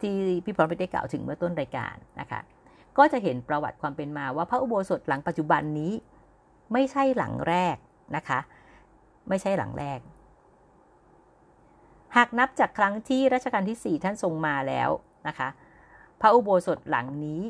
[0.00, 0.14] ที่
[0.44, 2.40] พี่พร้อมไปได้กล่าวถึงเมื่อต้นรายการนะคะ
[2.98, 5.92] ก็จะเห็นประวัติความเป็นมาว่าพระอุโบสถหลังปัจจุบันนี้
[6.72, 7.76] ไม่ใช่หลังแรก
[8.16, 8.38] นะคะ
[9.28, 10.00] ไม่ใช่หลังแรก
[12.16, 14.90] หากนับจากครั้งที่รัชกาลที่ 4 ท่านทรงมาแล้ว
[15.28, 15.48] นะคะ
[16.20, 17.42] พระอุโบสถหลังนี้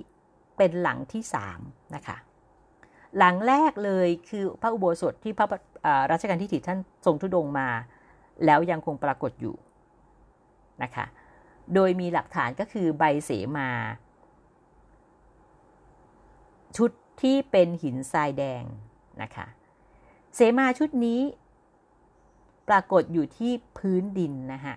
[0.57, 1.23] เป็นหลังที่
[1.59, 2.17] 3นะคะ
[3.19, 5.47] หลังแรกเลยคือพระอุโบสถที่พระ
[6.11, 7.69] รัชกาลที่สี่ท่านทรงทุดงมา
[8.45, 9.57] แล้วยังคงปรากฏอยู่
[10.83, 11.07] นะคะ
[11.75, 13.69] โดยมีหลักฐานก็คือใบเสมา
[16.77, 16.91] ชุด
[17.23, 18.63] ที่เป็นหินทรายแดง
[19.23, 19.47] นะคะ
[20.35, 21.21] เสมาชุดนี้
[22.69, 24.75] ปรากฏอยู่ที่พื้นดินนะคะ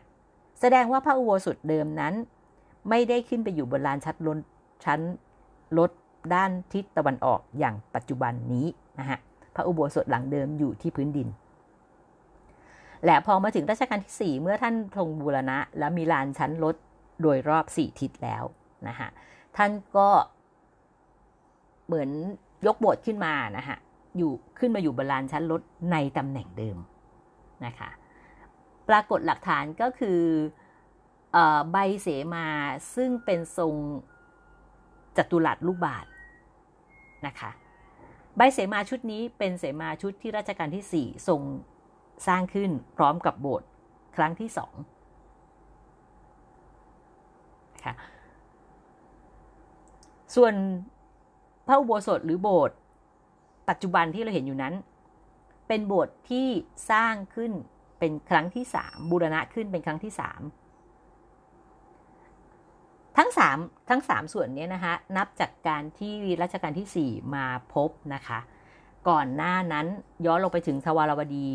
[0.60, 2.13] แสดงว่าพระอุโบสถเดิมนั้น
[2.89, 4.38] ไม่ได้ขึ้นไปอยู่บนลานชัดลน
[4.86, 5.00] ชั้น
[5.78, 5.91] ลด
[6.34, 8.67] ด้านทิศตะวันออกอย่างปัจจุบันนี้
[9.00, 9.17] นะฮะ
[9.56, 11.28] พระอุโบสถหลังเดิมอยู่ที่พื้นดิน
[13.06, 16.76] และพอมาถึงรัชกาลที่ 4 เมื่อท่านทรงบูรณะ แล้วมีลานชั้นรถ
[17.21, 18.43] โดยรอบ 4 ทิศแล้ว
[18.88, 19.10] นะฮะ
[19.58, 20.08] ท่านก็
[21.86, 22.10] เหมือน
[22.65, 23.78] ยกโบสถ์ขึ้นมานะฮะ
[24.17, 26.78] อยู่ขึ้นมาอยู่บนลานชั้นรถในตำแหน่งเดิม
[27.65, 27.89] นะคะ
[28.89, 30.19] ปรากฏหลักฐานก็คือ
[31.71, 32.47] ใบเสมา
[32.95, 33.76] ซึ่งเป็นทรง
[35.17, 36.06] จัตุรัสลูกบาท
[37.28, 37.52] นะคะ
[38.38, 41.41] ใบเสมาชุดนี้เป็นเสมาชุดที่รัชกาลที่ 4 ทรง
[42.28, 43.67] สร้างขึ้นพร้อมกับโบสถ์
[44.15, 44.73] ครั้งที่สอง
[47.73, 47.95] นะคะ
[50.36, 50.54] ส่วน
[51.67, 52.78] พระอุโบสถหรือโบสถ์
[53.69, 54.73] ปัจจุบันที่เราเห็นอยู่นั้น
[55.67, 56.47] เป็นโบสถ์ที่
[56.91, 57.52] สร้างขึ้น
[58.00, 60.41] เป็นครั้งที่สามบูรณะขึ้นเป็นครั้งที่สาม
[63.17, 68.39] ทั้ง 3 ทั้ง 3 ส่วนนี้นะคะนับจากการที่รัชกาลที่ 4 มาพบนะคะ
[69.10, 69.86] ก่อนหน้านั้น
[70.25, 71.47] ย้อนลงไปถึงทวารวดี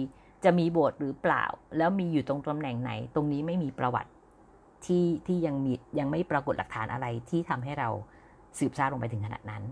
[0.45, 1.45] จะมีโบสถ์หรือเปล่า
[1.77, 4.11] แล้วมีอยู่ตรงตำแหน่งไหน ตรงนี้ไม่มีประวัติ
[4.85, 7.89] ที่ที่ยังมียังไม่ปรากฏหลักฐานอะไรที่ทำให้เรา
[8.59, 9.63] สืบทราบลงไปถึงขนาดนั้น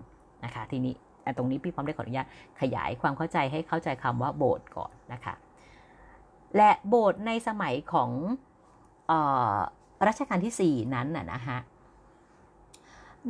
[0.45, 0.93] นะคะ ทีนี้
[1.37, 2.27] ตรงนี้พี่พร้อมได้ขออนุญาต
[2.61, 5.33] ขยายความเข้าใจให้เข้าใจคำว่าโบสถ์ก่อนนะคะ
[6.57, 8.09] และโบสถ์ในสมัยของ
[9.11, 9.13] อ
[9.53, 9.55] อ
[10.07, 11.57] รัชกาลที่ 4 นั้นน่ะนะคะ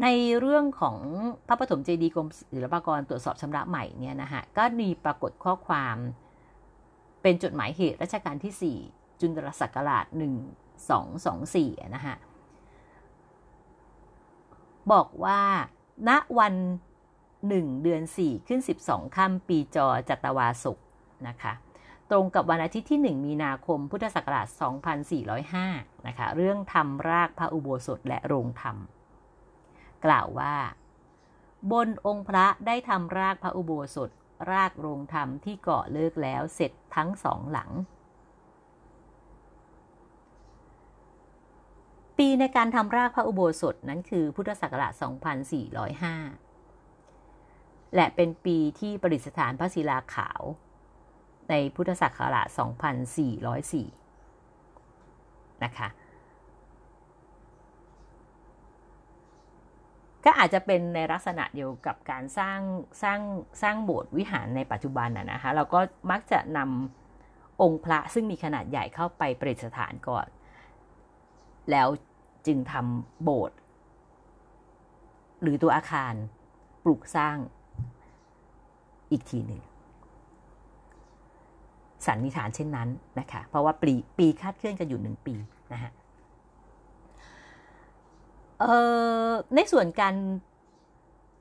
[0.01, 0.07] ใน
[0.39, 0.97] เรื่องของ
[1.47, 5.97] พระปฐมเจดีย์กรมศิลปากรตรวจสอบชำระใหม่เนี่ยนะฮะก็มีปรากฏข้อความ
[7.21, 10.05] เป็นจดหมายเหตุรัชกาลที่ 4 จุลศักราช
[11.19, 12.15] 1224 นะฮะ
[14.91, 15.41] บอกว่า
[16.09, 16.53] ณวัน
[17.47, 20.79] หนึ่งเดือน 4 ขึ้น 12 ค่ำปีจอจัตวาสุก
[21.27, 21.53] นะคะ
[22.11, 24.47] ตรงกับวันอาทิตย์ที่ 1 มีนาคมพุทธศักราช
[25.27, 28.77] 2405 นะคะ เรื่องทำรากพระอุโบสถและโรงธรรม
[30.05, 30.55] กล่าวว่า
[31.71, 34.09] บนองค์พระได้ทำรากพระอุโบสถ
[34.51, 37.69] รากโรงธรรมที่เกาะเลิกแล้วเสร็จทั้งสองหลัง
[42.17, 44.93] ปีในการทำรากพระอุโบสถนั้นคือพุทธศักราช
[46.59, 50.41] 2405 และเป็นปีที่ประดิษฐานพระศิลาขาว
[51.49, 52.47] ในพุทธศักราช
[54.21, 55.87] 2404 นะคะ
[60.25, 62.59] ก็อาจจะเป็นในลักษณะเดียวกับการสร้าง
[63.03, 63.19] สร้าง
[63.61, 65.79] สร้างโบสถ์วิหารในปัจจุบันนะนะคะเราก็
[66.11, 70.27] มักจะนำองค์พระซึ่งมีขนาดใหญ่เข้าไปประดิษฐานก่อน
[71.71, 71.87] แล้ว
[72.47, 73.57] จึงทำโบสถ์
[75.41, 76.13] หรือตัวอาคาร
[76.83, 77.37] ปลูกสร้าง
[79.11, 79.61] อีกทีหนึ่ง
[82.05, 85.35] สันนิษฐานเช่นนั้นนะคะ เพราะว่าปีปีคาดเคลื่อนกันอยู่หนึ่งปี
[85.73, 85.91] นะฮะ
[89.55, 90.15] ในส่วนการ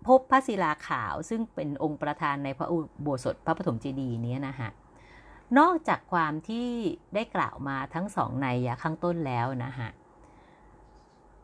[0.06, 4.70] พบพระศิลาขาวซึ่งเป็นองค์ประธานในพระอุโบสถพระปฐมเจดีย์นี้นะฮะ
[5.58, 6.68] นอกจากความที่
[7.14, 9.90] ได้กล่าวมาทั้งสองในยะข้างต้นแล้วนะฮะ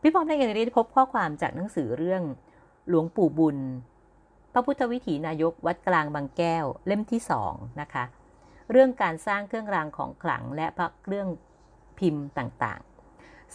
[0.01, 2.21] พี่ป้อมได้เองได้พบข้อความจากหนังสือเรื่อง
[2.89, 3.57] หลวงปู่บุญ
[4.53, 8.03] พระพุทธวิถีนายกวัดกลางบางแก้วเล่มที่สองนะคะ
[8.71, 11.27] เรื่องการสร้างเครื่องรางของขลังและพระเครื่อง
[11.99, 12.81] พิมพ์ต่าง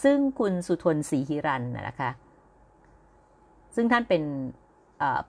[0.02, 2.10] ซึ่งคุณสุทนศรีหิรันนะคะ
[3.74, 4.22] ซึ่งท่านเป็น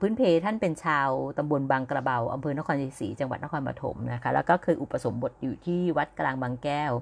[0.00, 6.92] พื้นเพท่านเป็นชาวตำบลบางกระเบาอำเภอนครศรีจังหวัดนครปฐมนะคะ แล้วก็เคยอุปสมบทอยู่ที่วัดกลางบางแก้ว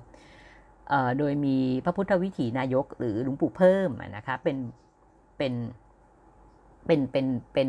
[1.19, 4.57] โดยมีพระพุทธวิถีนายกหรือหลวงปู่เพิ่มนะคะ เป็น
[5.39, 5.53] เป็น
[6.87, 7.69] เป็น เป็น เป็น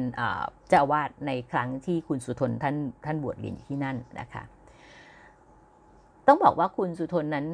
[0.70, 2.76] เจ้าวาดในครั้งที่คุณสุทนท่าน
[3.06, 4.44] ท่านบวชเรียนที่นั่นนะคะ
[6.28, 7.46] ต้องบอกว่าคุณสุทนนั้น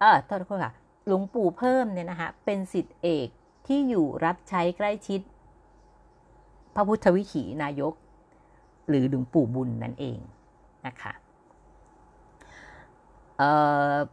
[0.00, 0.72] เออโทษค่ะ
[1.06, 3.28] หลวงปู่เพิ่มเนี่ยนะคะเป็นสิทธิเอก
[3.66, 5.20] ที่อยู่รับใช้ใกล้ชิด
[6.74, 7.94] พระพุทธวิถีนายก
[8.88, 10.18] หรือหลวงปู่บุญนั่นเอง
[10.86, 11.12] นะคะ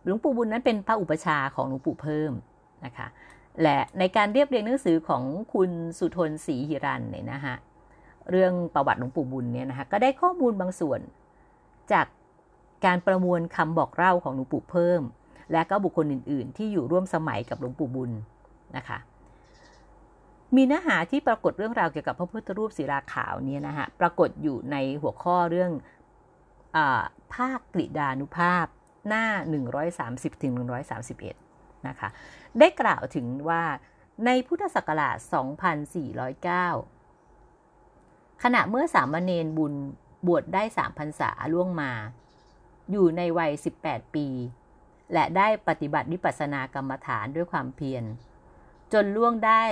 [0.06, 2.32] หลวงปู่บุญนั้นเป็นพระอุปชาของหลวงปู่เพิ่ม
[2.86, 3.08] นะคะ
[3.62, 5.24] และในการเรียบเรียงหนังสือของ
[5.54, 7.56] คุณสุทนศรีหิรันเนี่ยนะฮะ
[8.30, 11.00] เรื่องประวัติหลวงปู่บุญเนี่ยนะคะก็ได้ข้อมูลบางส่วน
[11.92, 12.06] จาก
[12.86, 15.02] การประมวลคำบอกเล่าของหลวงปู่เพิ่ม
[15.52, 18.12] และก็บุคคลอื่น ๆ ที่อยู่ร่วมสมัยกับหลวงปู่บุญ
[18.78, 18.98] นะคะ
[20.56, 25.72] มีเนื้อหาที่ปรากฏเรื่องราวเกี่ยวกับพระพุทธรูปศิลาขาวเนี่ยนะฮะปรากฏอยู่ในหัวข้อเรื่อง
[26.76, 26.78] อ
[27.34, 28.66] ภาคกริดานุภาพ
[29.08, 29.26] หน้า
[29.82, 30.54] 130ถึง
[31.20, 32.10] 131 นะคะ
[32.60, 33.64] ได้กล่าวถึงว่า
[34.26, 35.18] ในพุทธศักราช
[36.80, 39.74] 2409 ขณะเมื่อสามเณรบุญ
[40.28, 41.92] บวชได้สามพรรษาล่วงมา
[42.92, 43.52] อยู่ในวัย
[43.84, 44.28] 18 ปี
[45.14, 48.04] และได้ปฏิบัติวิปัสสนากรรมฐานด้วยความเพียร
[48.94, 49.64] จนล่วงได้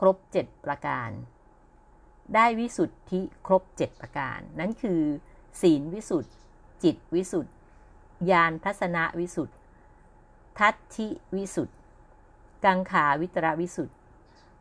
[0.00, 1.10] ครบ 7 ประการ
[2.34, 5.00] ได้วิสุทธิครบ 7 ประการ นั่นคือ
[5.62, 6.30] ศีลวิสุทธิ
[6.84, 7.52] จิตวิสุทธิ
[8.30, 9.54] ญาณทัศนวิสุทธิ
[10.58, 11.74] ทัตทิวิสุทธิ
[12.64, 13.94] กังขาวิตรวิสุทธิ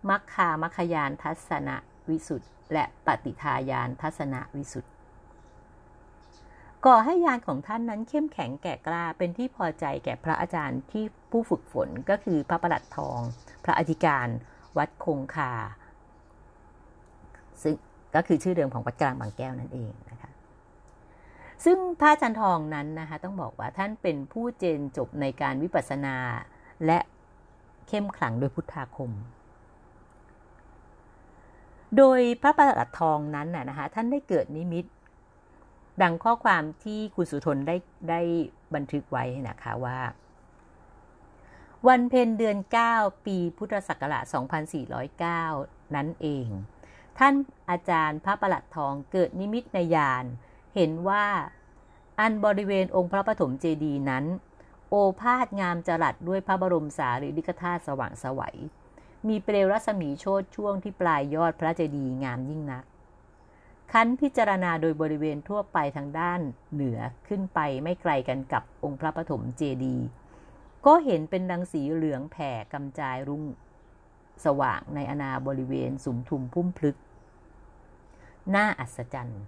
[0.10, 1.70] มัคคามัคคยานทัศน
[2.10, 4.90] วิสุทธิและปฏิทายานทัศนวิสุทธิ
[6.86, 13.20] ก่อให้ยานของท่านนั้นเข้มแข็งแก่กล้าเป็นที่พอใจแก่พระอาจารย์ที่ผู้ฝึกฝนก็คือพระประหลัดทอง
[13.64, 14.28] พระอธิการ
[14.78, 15.54] วัดคงคา
[17.62, 17.76] ซึ่ง
[18.16, 20.32] ก็คือชื่อเดิมของวัดกลางบางแก้วนั่นเองนะคะ
[21.66, 26.16] ซึ่งพระอาจารย์ทองนั้นนะคะต้องบอกว่าท่านเป็นผู้เจนจบในการวิปัสสนา
[26.86, 27.00] และ
[27.88, 29.12] เข้มขลังโดยพุทธาคม
[31.98, 34.86] โดยพระประหลัดทองนั้นนะคะท่านได้เกิดนิมิต
[36.02, 37.76] ดังข้อความที่คุณสุทนได้
[38.10, 38.22] ได้
[38.76, 40.00] บันทึกไว้นะคะว่า
[41.88, 42.58] วันเพ็ญเดือน
[42.92, 44.26] 9 ปีพุทธศักราช
[45.10, 46.48] 2409 นั้นเอง
[47.20, 47.34] ท่าน
[47.70, 50.26] อาจารย์พระประหลัดทองเกิดนิมิตในยาน
[50.76, 51.26] เห็นว่า
[52.20, 54.26] อันบริเวณองค์พระปฐมเจดีย์นั้น
[54.90, 58.58] โอภาษงามจรัสด้วยพระบรมสารีริกธาตุสว่างสวัย
[59.28, 62.84] มีเปลวรัศมีโชดช่วงที่ปลายยอดพระเจดีย์งามยิ่งนัก
[63.92, 66.42] คันพิจารณาโดยบริเวณทั่วไปทางด้าน
[66.74, 70.06] เหนือขึ้นไปไม่ไกลกันกับองค์พระปฐมเจดีย์
[70.86, 73.44] ก็เห็นเป็นดังสีเหลืองแผ่กำจายรุ่ง
[74.46, 76.98] สว่างในอนาบริเวณสุมทุมพุ่มพลึก
[78.56, 79.44] น่าอัศจรรย์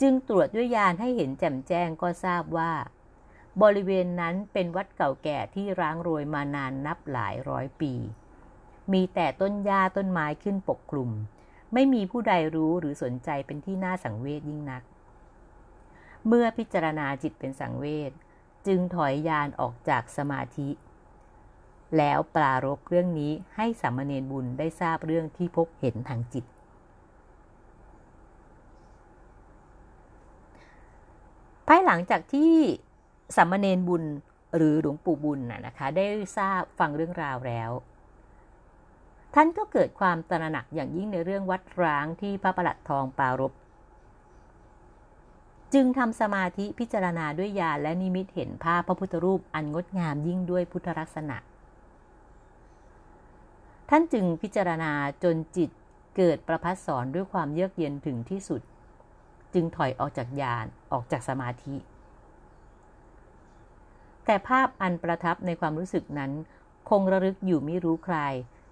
[0.00, 2.72] จึงตรวจด้วยยานให้เห็นแจ่มแจ้งก็ทราบว่า
[3.62, 7.92] บริเวณนั้นเป็นวัดเก่าแก่ที่ร้างโรยมานานนับหลายร้อยปี
[8.92, 11.10] มีแต่ต้นหญ้าต้นไม้ขึ้นปกคลุม
[11.74, 14.82] ไม่มีผู้ใดรู้หรือสนใจเป็นที่น่าสังเวชยิ่งนัก
[16.26, 18.12] เมื่อพิจารณาจิตเป็นสังเวช
[18.66, 20.68] จึงถอยยานออกจากสมาธิ
[21.98, 26.44] แล้วปรารบเรื่องนี้ให้สามเณรบุญได้ทราบเรื่องที่พบเห็นทางจิต
[31.68, 32.52] ภายหลังจากที่
[33.36, 34.02] สามเณรบุญ
[34.56, 36.06] หรือหลวงปู่บุญนะคะได้
[36.38, 37.70] ทราบฟังเรื่องราวแล้ว
[39.34, 43.52] ท่านก็เกิดความตระหนักอย่างยิ่งในเรื่องวัดร้างที่พระประหลัดทองปารบ
[45.74, 51.36] จึงทำสมาธิพิจารณาด้วยญาณและนิมิตเห็นภาพพระพุทธรูปอันงดงามยิ่งด้วยพุทธลักษณะ
[53.90, 54.92] ท่านจึงพิจารณา
[55.24, 55.70] จนจิต
[56.16, 58.62] เกิดประพัสสอนด้วยความเยือกเย็นถึงที่สุด
[59.54, 61.76] จึงถอยออกจากญาณออกจากสมาธิ
[64.24, 66.32] แต่ภาพอันประทับในความรู้สึกนั้น
[66.90, 68.18] คงระลึกอยู่ไม่รู้ใคร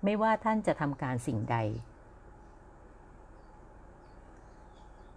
[0.05, 1.57] ไม่ว่าท่านจะทำการสิ่งใด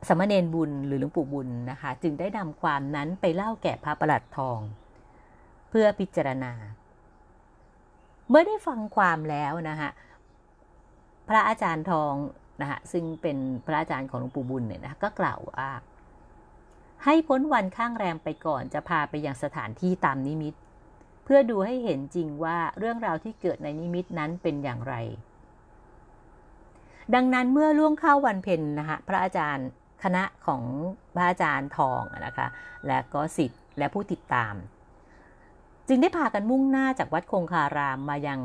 [0.08, 4.60] สมณเณรบุญหรือหลวงปู่บุญนะคะ จึงได้นำความนั้นไปเล่าแก่พระประหลัดทอง
[5.70, 6.54] เพื่อพิจารณา
[8.30, 9.90] เมื่อได้ฟังความแล้วนะคะ
[11.28, 12.14] พระอาจารย์ทอง
[12.62, 15.70] นะคะซึ่งเป็นพระอาจารย์ของหลวงปู่บุญเนี่ยนะก็กล่าวว่า
[17.04, 20.54] ให้พ้นวันข้างแรมไปก่อนจะพาไปยังสถานที่ตามนิมิต
[21.26, 24.96] เพื่อดูให้เห็นจริงว่าเรื่องราวที่เกิดในนิมิตนั้นเป็นอย่างไร
[27.16, 29.68] ดังนั้นเมื่อล่วงเข้าวันเพ็ญนะคะพระอาจารย์
[30.04, 30.62] คณะของ
[31.16, 32.48] พระอาจารย์ทองนะคะ
[32.88, 34.54] และก็สิทธิ์และผู้ติดตาม
[35.88, 38.40] จึงได้พากันมุ่งหน้าจากวัดคงคารามมายัง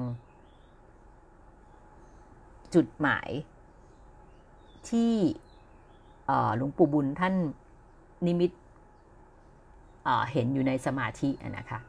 [2.74, 3.28] จุดหมาย
[4.90, 5.12] ที่
[6.56, 7.34] หลวงปู่บุญท่าน
[8.26, 8.50] นิมิต
[10.32, 11.80] เห็นอยู่ในสมาธินะคะ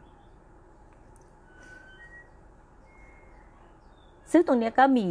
[4.31, 5.07] ซึ่งตรงนี้ก็มี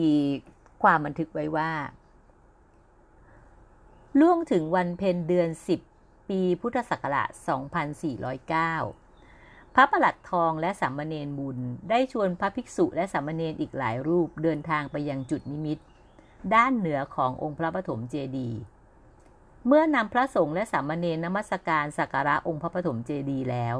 [0.83, 1.73] ความบันทึกไว้ว่า
[4.21, 5.49] ล่วงถึงวันเพ็ญเดือน
[5.89, 7.31] 10 ปีพุทธศักราช
[8.93, 11.59] 2409 พระประหลัดทองและสามเณรบุญ
[11.91, 15.79] ได้ชวนพระภิกษุและสามเณรอีกหลายรูปเดินทางไปยังจุดนิมิต
[16.55, 18.61] ด้านเหนือขององค์พระปฐมเจดีย์
[19.67, 23.77] เมื่อนำพระสงฆ์และสามเณรนมัสการสักการะองค์พระปฐมเจดีย์แล้ว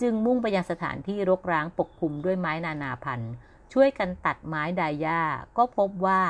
[0.00, 3.32] จึงมุ่งไปยังสถานที่รกร้างปกคลุมด้วยไม้นานาพันธุ์
[3.72, 5.20] ช่วยกันตัดไม้ดายา
[5.56, 6.22] ก็พบว่า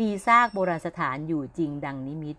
[0.00, 2.36] มีซากโบราณสถานอยู่จริงดังนิมิต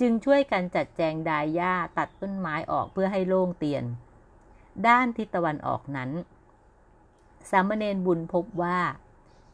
[0.00, 3.84] จึงช่วยกันจัดแจงดายาตัดต้นไม้ออกเพื่อให้โล่งเตียน
[4.86, 6.10] ด้านทิศตะวันออกนั้น
[7.50, 8.78] สามเณรบุญพบว่า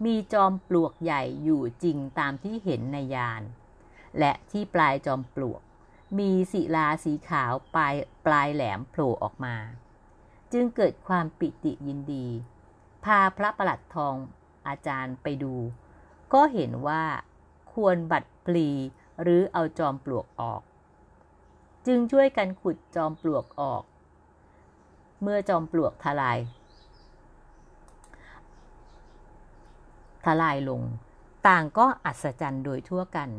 [0.04, 3.42] มีจอมปลวกใหญ่อยู่จริงตามที่เห็นในยาน
[4.18, 5.60] และที่ปลายจอมปลวก
[6.18, 7.94] มีศิลาสีขาวปลาย
[8.26, 9.56] ปลายแหลมโผล่ออกมา
[10.52, 12.26] จึงเกิดความปิติยินดี
[13.04, 14.14] พาพระประหลัดทอง
[14.66, 15.54] อาจารย์ไปดู
[16.32, 17.02] ก็เห็นว่า
[17.72, 18.68] ควรบัดปลี
[19.22, 20.62] หรือเอาจอมปลวกออก
[21.86, 23.82] จึงช่วยกันขุดจอมปลวกออก
[25.22, 26.38] เมื่อจอมปลวกทลาย
[30.24, 30.82] ทลายลง
[31.46, 33.30] ต่างก็อัศจรรย์โดยทั่วกัน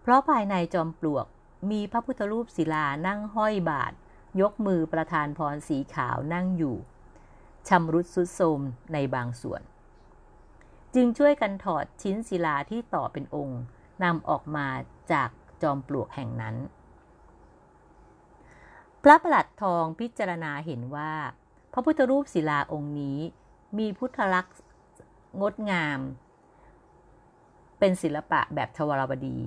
[0.00, 1.26] เพราะภายในจอมปลวก
[1.70, 3.92] มีพระพุทธรูปศิลานั่งห้อยบาท
[4.40, 6.76] ยกมือประทานพรสีขาวนั่งอยู่
[7.68, 8.60] ชำรุดสุดโทม
[8.92, 9.62] ในบางส่วน
[10.94, 13.62] จึงช่วยกันถอดชิ้นศิลาที่ต่อเป็นองค์
[14.04, 14.66] นำออกมา
[15.12, 15.30] จาก
[15.62, 16.56] จอมปลวกแห่งนั้น
[19.02, 21.12] พระประหลัดทองพิจารณาเห็นว่า
[21.72, 23.18] พระพุทธรูปศิลาองค์นี้
[23.78, 24.56] มีพุทธลักษณ์
[25.40, 26.00] งดงาม
[27.78, 29.38] เป็นศิลปะแบบทวารวดี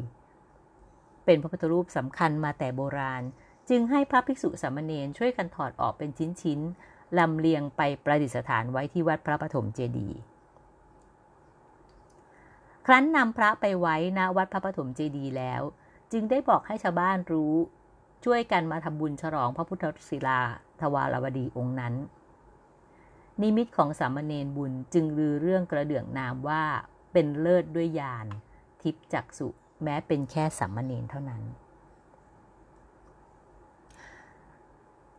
[1.26, 3.24] เป็นพระพุทธรูปสำคัญมาแต่โบราณ
[3.70, 10.18] จึงให้พระภิกษุสามเณรช่วยกันถอดออกเป็นชิ้นๆ ลำเลียงไปประดิษฐานไว้ที่วัดพระปฐมเจดีย์
[12.86, 15.62] ครั้นนำพระไปไว้ณวัดพระปฐมเจดีย์แล้ว
[16.12, 17.54] จึงได้บอกให้ชาวบ้านรู้
[18.26, 20.40] ช่วยกันมาทำบุญฉลองพระพุทธศิลา
[20.82, 21.94] ทวารวดีองค์นั้น
[23.42, 26.64] นิมิตของสามเณรบุญจึงลือเรื่องกระเดื่องนามว่า
[27.14, 28.28] เป็นเลิศด้วยญาณ
[28.82, 29.48] ทิพจักสุ
[29.84, 31.44] แม้เป็นแค่สามเณรเท่านั้น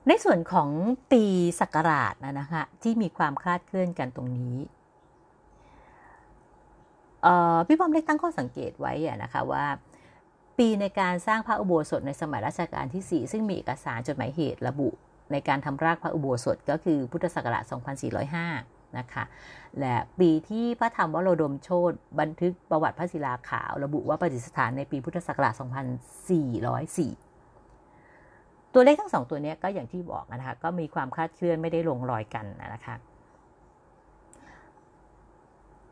[0.08, 0.68] ในส่วนของ
[1.12, 1.24] ปี
[1.60, 4.56] ศักราชนะนะคะที่มีความคลาดเคลื่อนกันตรงนี้
[7.66, 8.92] พี่ป้อมได้ตั้งข้อสังเกตไว้
[9.22, 9.64] นะคะว่า
[10.58, 14.88] ปีในการสร้างพระอุโบสถในสมัยรัชกาลที่ 4 ซึ่งมีเอกสารจดหมายเหตุระบุ
[15.32, 17.64] ในการทำรากพระอุโบสถก็คือพุทธศักราช
[18.30, 19.24] 2405 นะคะ
[19.80, 27.25] และปีที่พระธรรมวโรดมโชตบันทึกประวัติพระศิลาขาว ระบุว่าประดิษฐานในปีพุทธศักราช 2404
[28.78, 32.94] ตัวเลขทั้งสองตัวนี้ก็อย่างที่บอกนะคะก็มีความคลาดเคลื่อนไม่ได้ลงรอยกันนะคะ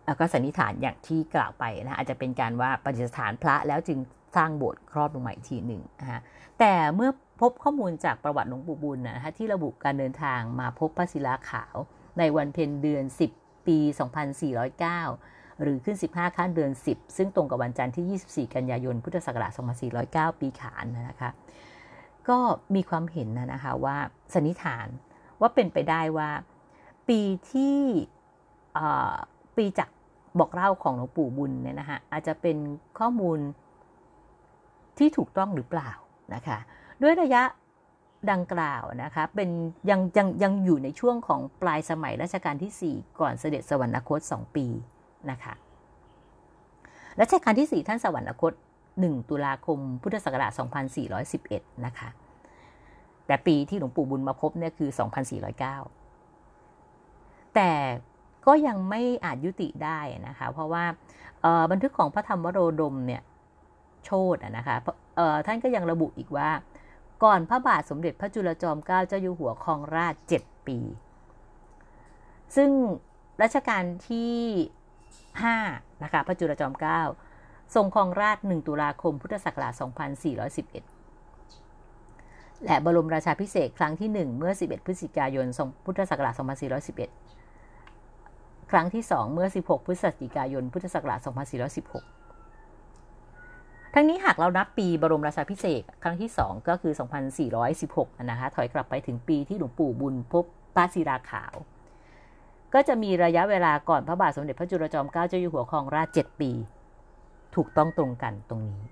[0.06, 3.98] แล้วก็สันนิษฐานอย่างที่กล่าวไปนะอาจจะเป็นการว่าประดิษฐานพระแล้วจึง
[4.36, 6.20] สร้างโบสถ์ครอบลงใหม่ทีหนึ่งนะคะ
[6.60, 7.10] แต่เมื่อ
[7.40, 11.76] พบข้อมูลจากประวัติหลวงปู่บุญนะคะที่ระบุการเดินทางมาพบพระศิลาขาว
[12.18, 13.04] ในวันเพ็ญเดือน
[13.36, 13.78] 10 ปี
[14.90, 19.52] 2409 หรือขึ้น 15ข้ามเดือน 10 ซึ่งตรงกับวันจันทร์ที่ 24 กันยายน พุทธศักราช
[19.96, 21.30] 2409 ปีขานนะคะ
[22.28, 22.38] ก็
[22.74, 23.96] มีความเห็นนะคะว่า
[24.34, 24.86] สันนิษฐาน
[25.40, 26.30] ว่าเป็นไปได้ว่า
[27.08, 27.20] ปี
[27.50, 27.78] ที่
[29.56, 29.88] ปีจาก
[30.38, 32.56] บอกเล่าของหลวงปู่บุญเนี่ยนะคะอาจจะเป็น
[32.98, 33.38] ข้อมูล
[34.98, 35.90] ที่ถูกต้องหรือเปล่า
[36.34, 36.58] นะคะ
[37.02, 37.42] ด้วยระยะ
[38.30, 39.50] ดังกล่าวนะคะเป็น
[39.90, 44.66] ยังยังยังอยู่ในช่วงของปลายสมัยรัชกาลที่ 4 ก่อนเสด็จสวรรคต 2 ปี
[45.30, 45.54] นะคะ
[47.20, 48.52] รัชกาลที่ 4 ท่านสวรรคต
[49.02, 50.52] 1 ตุลาคม พุทธศักราช
[51.18, 52.08] 2411 นะคะ
[53.26, 54.90] แต่ปีที่หลวงปู่บุญมาพบเนี่ยคือ
[56.62, 57.72] 2409 แต่
[58.46, 60.84] ก็ยังไม่อาจยุติได้นะคะ เพราะว่า
[61.70, 63.22] บันทึกของพระธรรมวโรดมเนี่ย
[64.04, 64.76] โชดนะคะ
[65.46, 66.50] ท่านก็ยังระบุอีกว่า
[67.24, 70.78] ก่อนพระบาทสมเด็จพระจุลจอมเกล้าเจ้าอยู่หัวครองราช 7 ปี
[72.56, 72.70] ซึ่ง
[73.42, 74.38] รัชกาลที่
[75.60, 77.02] 5นะคะพระจุลจอมเกล้า
[77.74, 79.84] ทรงครองราช 1 ตุลาคม พุทธศักราช 2411
[82.64, 85.46] และบรมราชาพิเศษครั้งที่ 1 เมื่อ 11 พฤศจิกายน
[85.84, 86.34] พุทธศักราช
[87.52, 91.28] 2411 ครั้งที่ 2 เมื่อ 16 พฤศจิกายน พุทธศักราช 2416
[93.94, 96.92] ทั้งนี้หากเรานับปีบรมราชาพิเศษครั้งที่ 2 ก็คือ
[97.56, 100.44] 2416 นะคะ ถอยกลับไปถึงปีที่หลวงปู่บุญพบ
[100.74, 101.54] พระศิราขาว
[102.74, 106.50] ก็จะมีระยะเวลาก่อนพระบาทสมเด็จพระจุลจอมเกล้าเจ้าอยู่หัวครองราช 7 ปี
[107.56, 108.82] ถูกต้องตรงกันตรงนี้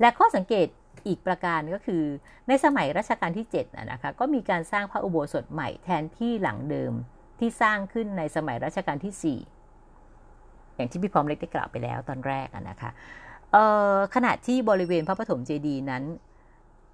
[0.00, 0.66] และข้อสังเกต
[1.06, 2.02] อีกประการก็คือ
[2.48, 6.92] ในสมัยรัชกาลที่7นะคะก็มีการสร้างพระอุโบสถใหม่แทนที่หลังเดิม
[7.38, 12.90] ที่สร้างขึ้นในสมัยรัชกาลที่ 4 อย่างที่พี่พร้อมเล็กได้กล่าวไปแล้วตอนแรกนะคะ
[14.14, 16.02] ขณะที่บริเวณพระปฐมเจดีย์นั้น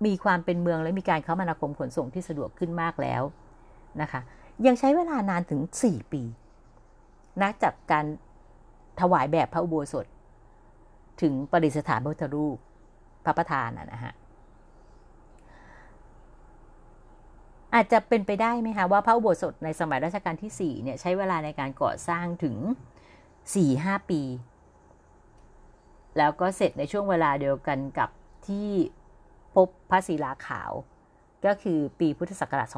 [0.06, 3.22] มีความเป็นเมืองและมีการคมนาคมขนส่งที่สะดวกขึ้นมากแล้ว
[4.02, 4.20] นะคะ
[4.66, 6.22] ยังใช้เวลานานถึง 4 ปี
[7.40, 8.06] นับจากการ
[9.00, 10.06] ถวายแบบพระอุโบสถ
[11.22, 12.56] ถึงประดิษฐานพระพุทธรูป
[13.24, 14.14] พระประธานนะฮะ
[17.74, 22.56] อาจจะเป็นไปได้ไหมคะว่าพระอุโบสถในสมัยรัชกาลที่4เนี่ยใช้เวลาในการก่อสร้างถึง
[23.32, 24.22] 4-5 ปี
[26.18, 28.10] แล้วก็เสร็จในช่วงเวลาเดียวกันกับ
[28.46, 28.68] ที่
[29.54, 30.72] พบพระศิลาขาว
[31.44, 32.68] ก็คือปีพุทธศักราช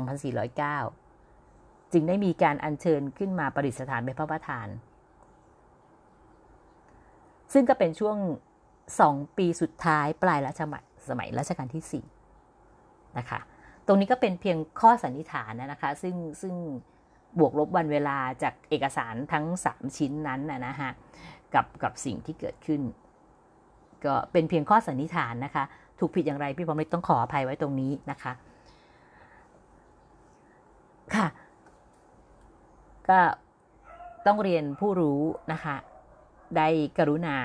[0.91, 4.66] 2409 จึงได้มีการอัญเชิญขึ้นมาประดิษฐานเป็นพระประธาน
[7.53, 8.16] ซึ่งก็เป็นช่วง
[9.00, 12.03] สองปีสุดท้ายปลายรัชมัยสมัยรัชกาลที่
[12.48, 13.40] 4 นะคะ
[13.86, 16.55] ตรงนี้ก็เป็นเพียงข้อสันนิษฐานนะคะ ซึ่งซึ่ง
[17.38, 20.90] บวกลบวันเวลาจากเอกสารทั้ง 3 ชิ้นนั้นนะฮะ
[21.55, 22.80] กับกับสิ่งที่เกิดขึ้น
[24.05, 25.64] ก็เป็นเพียงข้อสันนิษฐานนะคะ
[25.98, 28.32] ถูกผิดอย่างไรพี่พอมต้องขออภัยไว้ตรงนี้นะคะ
[31.16, 31.26] ค่ะ
[33.09, 33.20] ก็
[34.26, 35.20] ต้องเรียนผู้รู้
[35.53, 35.76] นะคะ
[36.57, 37.36] ได้กรุณา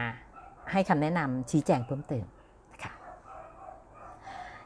[0.72, 2.26] ให้คำแนะนำชี้แจงเพิ่มเติม
[2.72, 2.92] นะคะ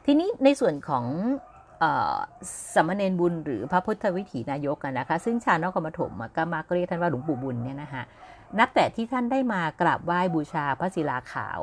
[0.06, 1.04] ทีนี้ในส่วนของ
[2.74, 8.02] สมณเณรบุญหรือพระพุทธวิถีนายกนะคะ ซึ่งชาวนครปฐมก็มาเรียกท่านว่าหลวงปู่บุญเนี่ยนะคะ
[8.58, 11.60] นับแต่ที่ท่านได้มากราบไหว้บูชาพระศิลาขาว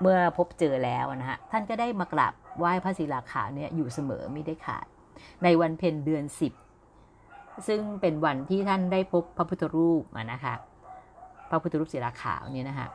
[0.00, 4.86] เมื่อพบเจอแล้วนะฮะท่านก็ได้มากราบไหว้พระศิลาขาวเนี่ยอยู่เสมอไม่ได้ขาด
[5.44, 6.52] ในวันเพ็ญเดือนสิบ
[7.68, 10.02] ซึ่งเป็นวันที่ท่านได้พบพระพุทธรูป
[10.32, 10.54] นะคะ
[11.50, 12.88] พระพุทธรูปศิลาขาวเนี่ยนะคะ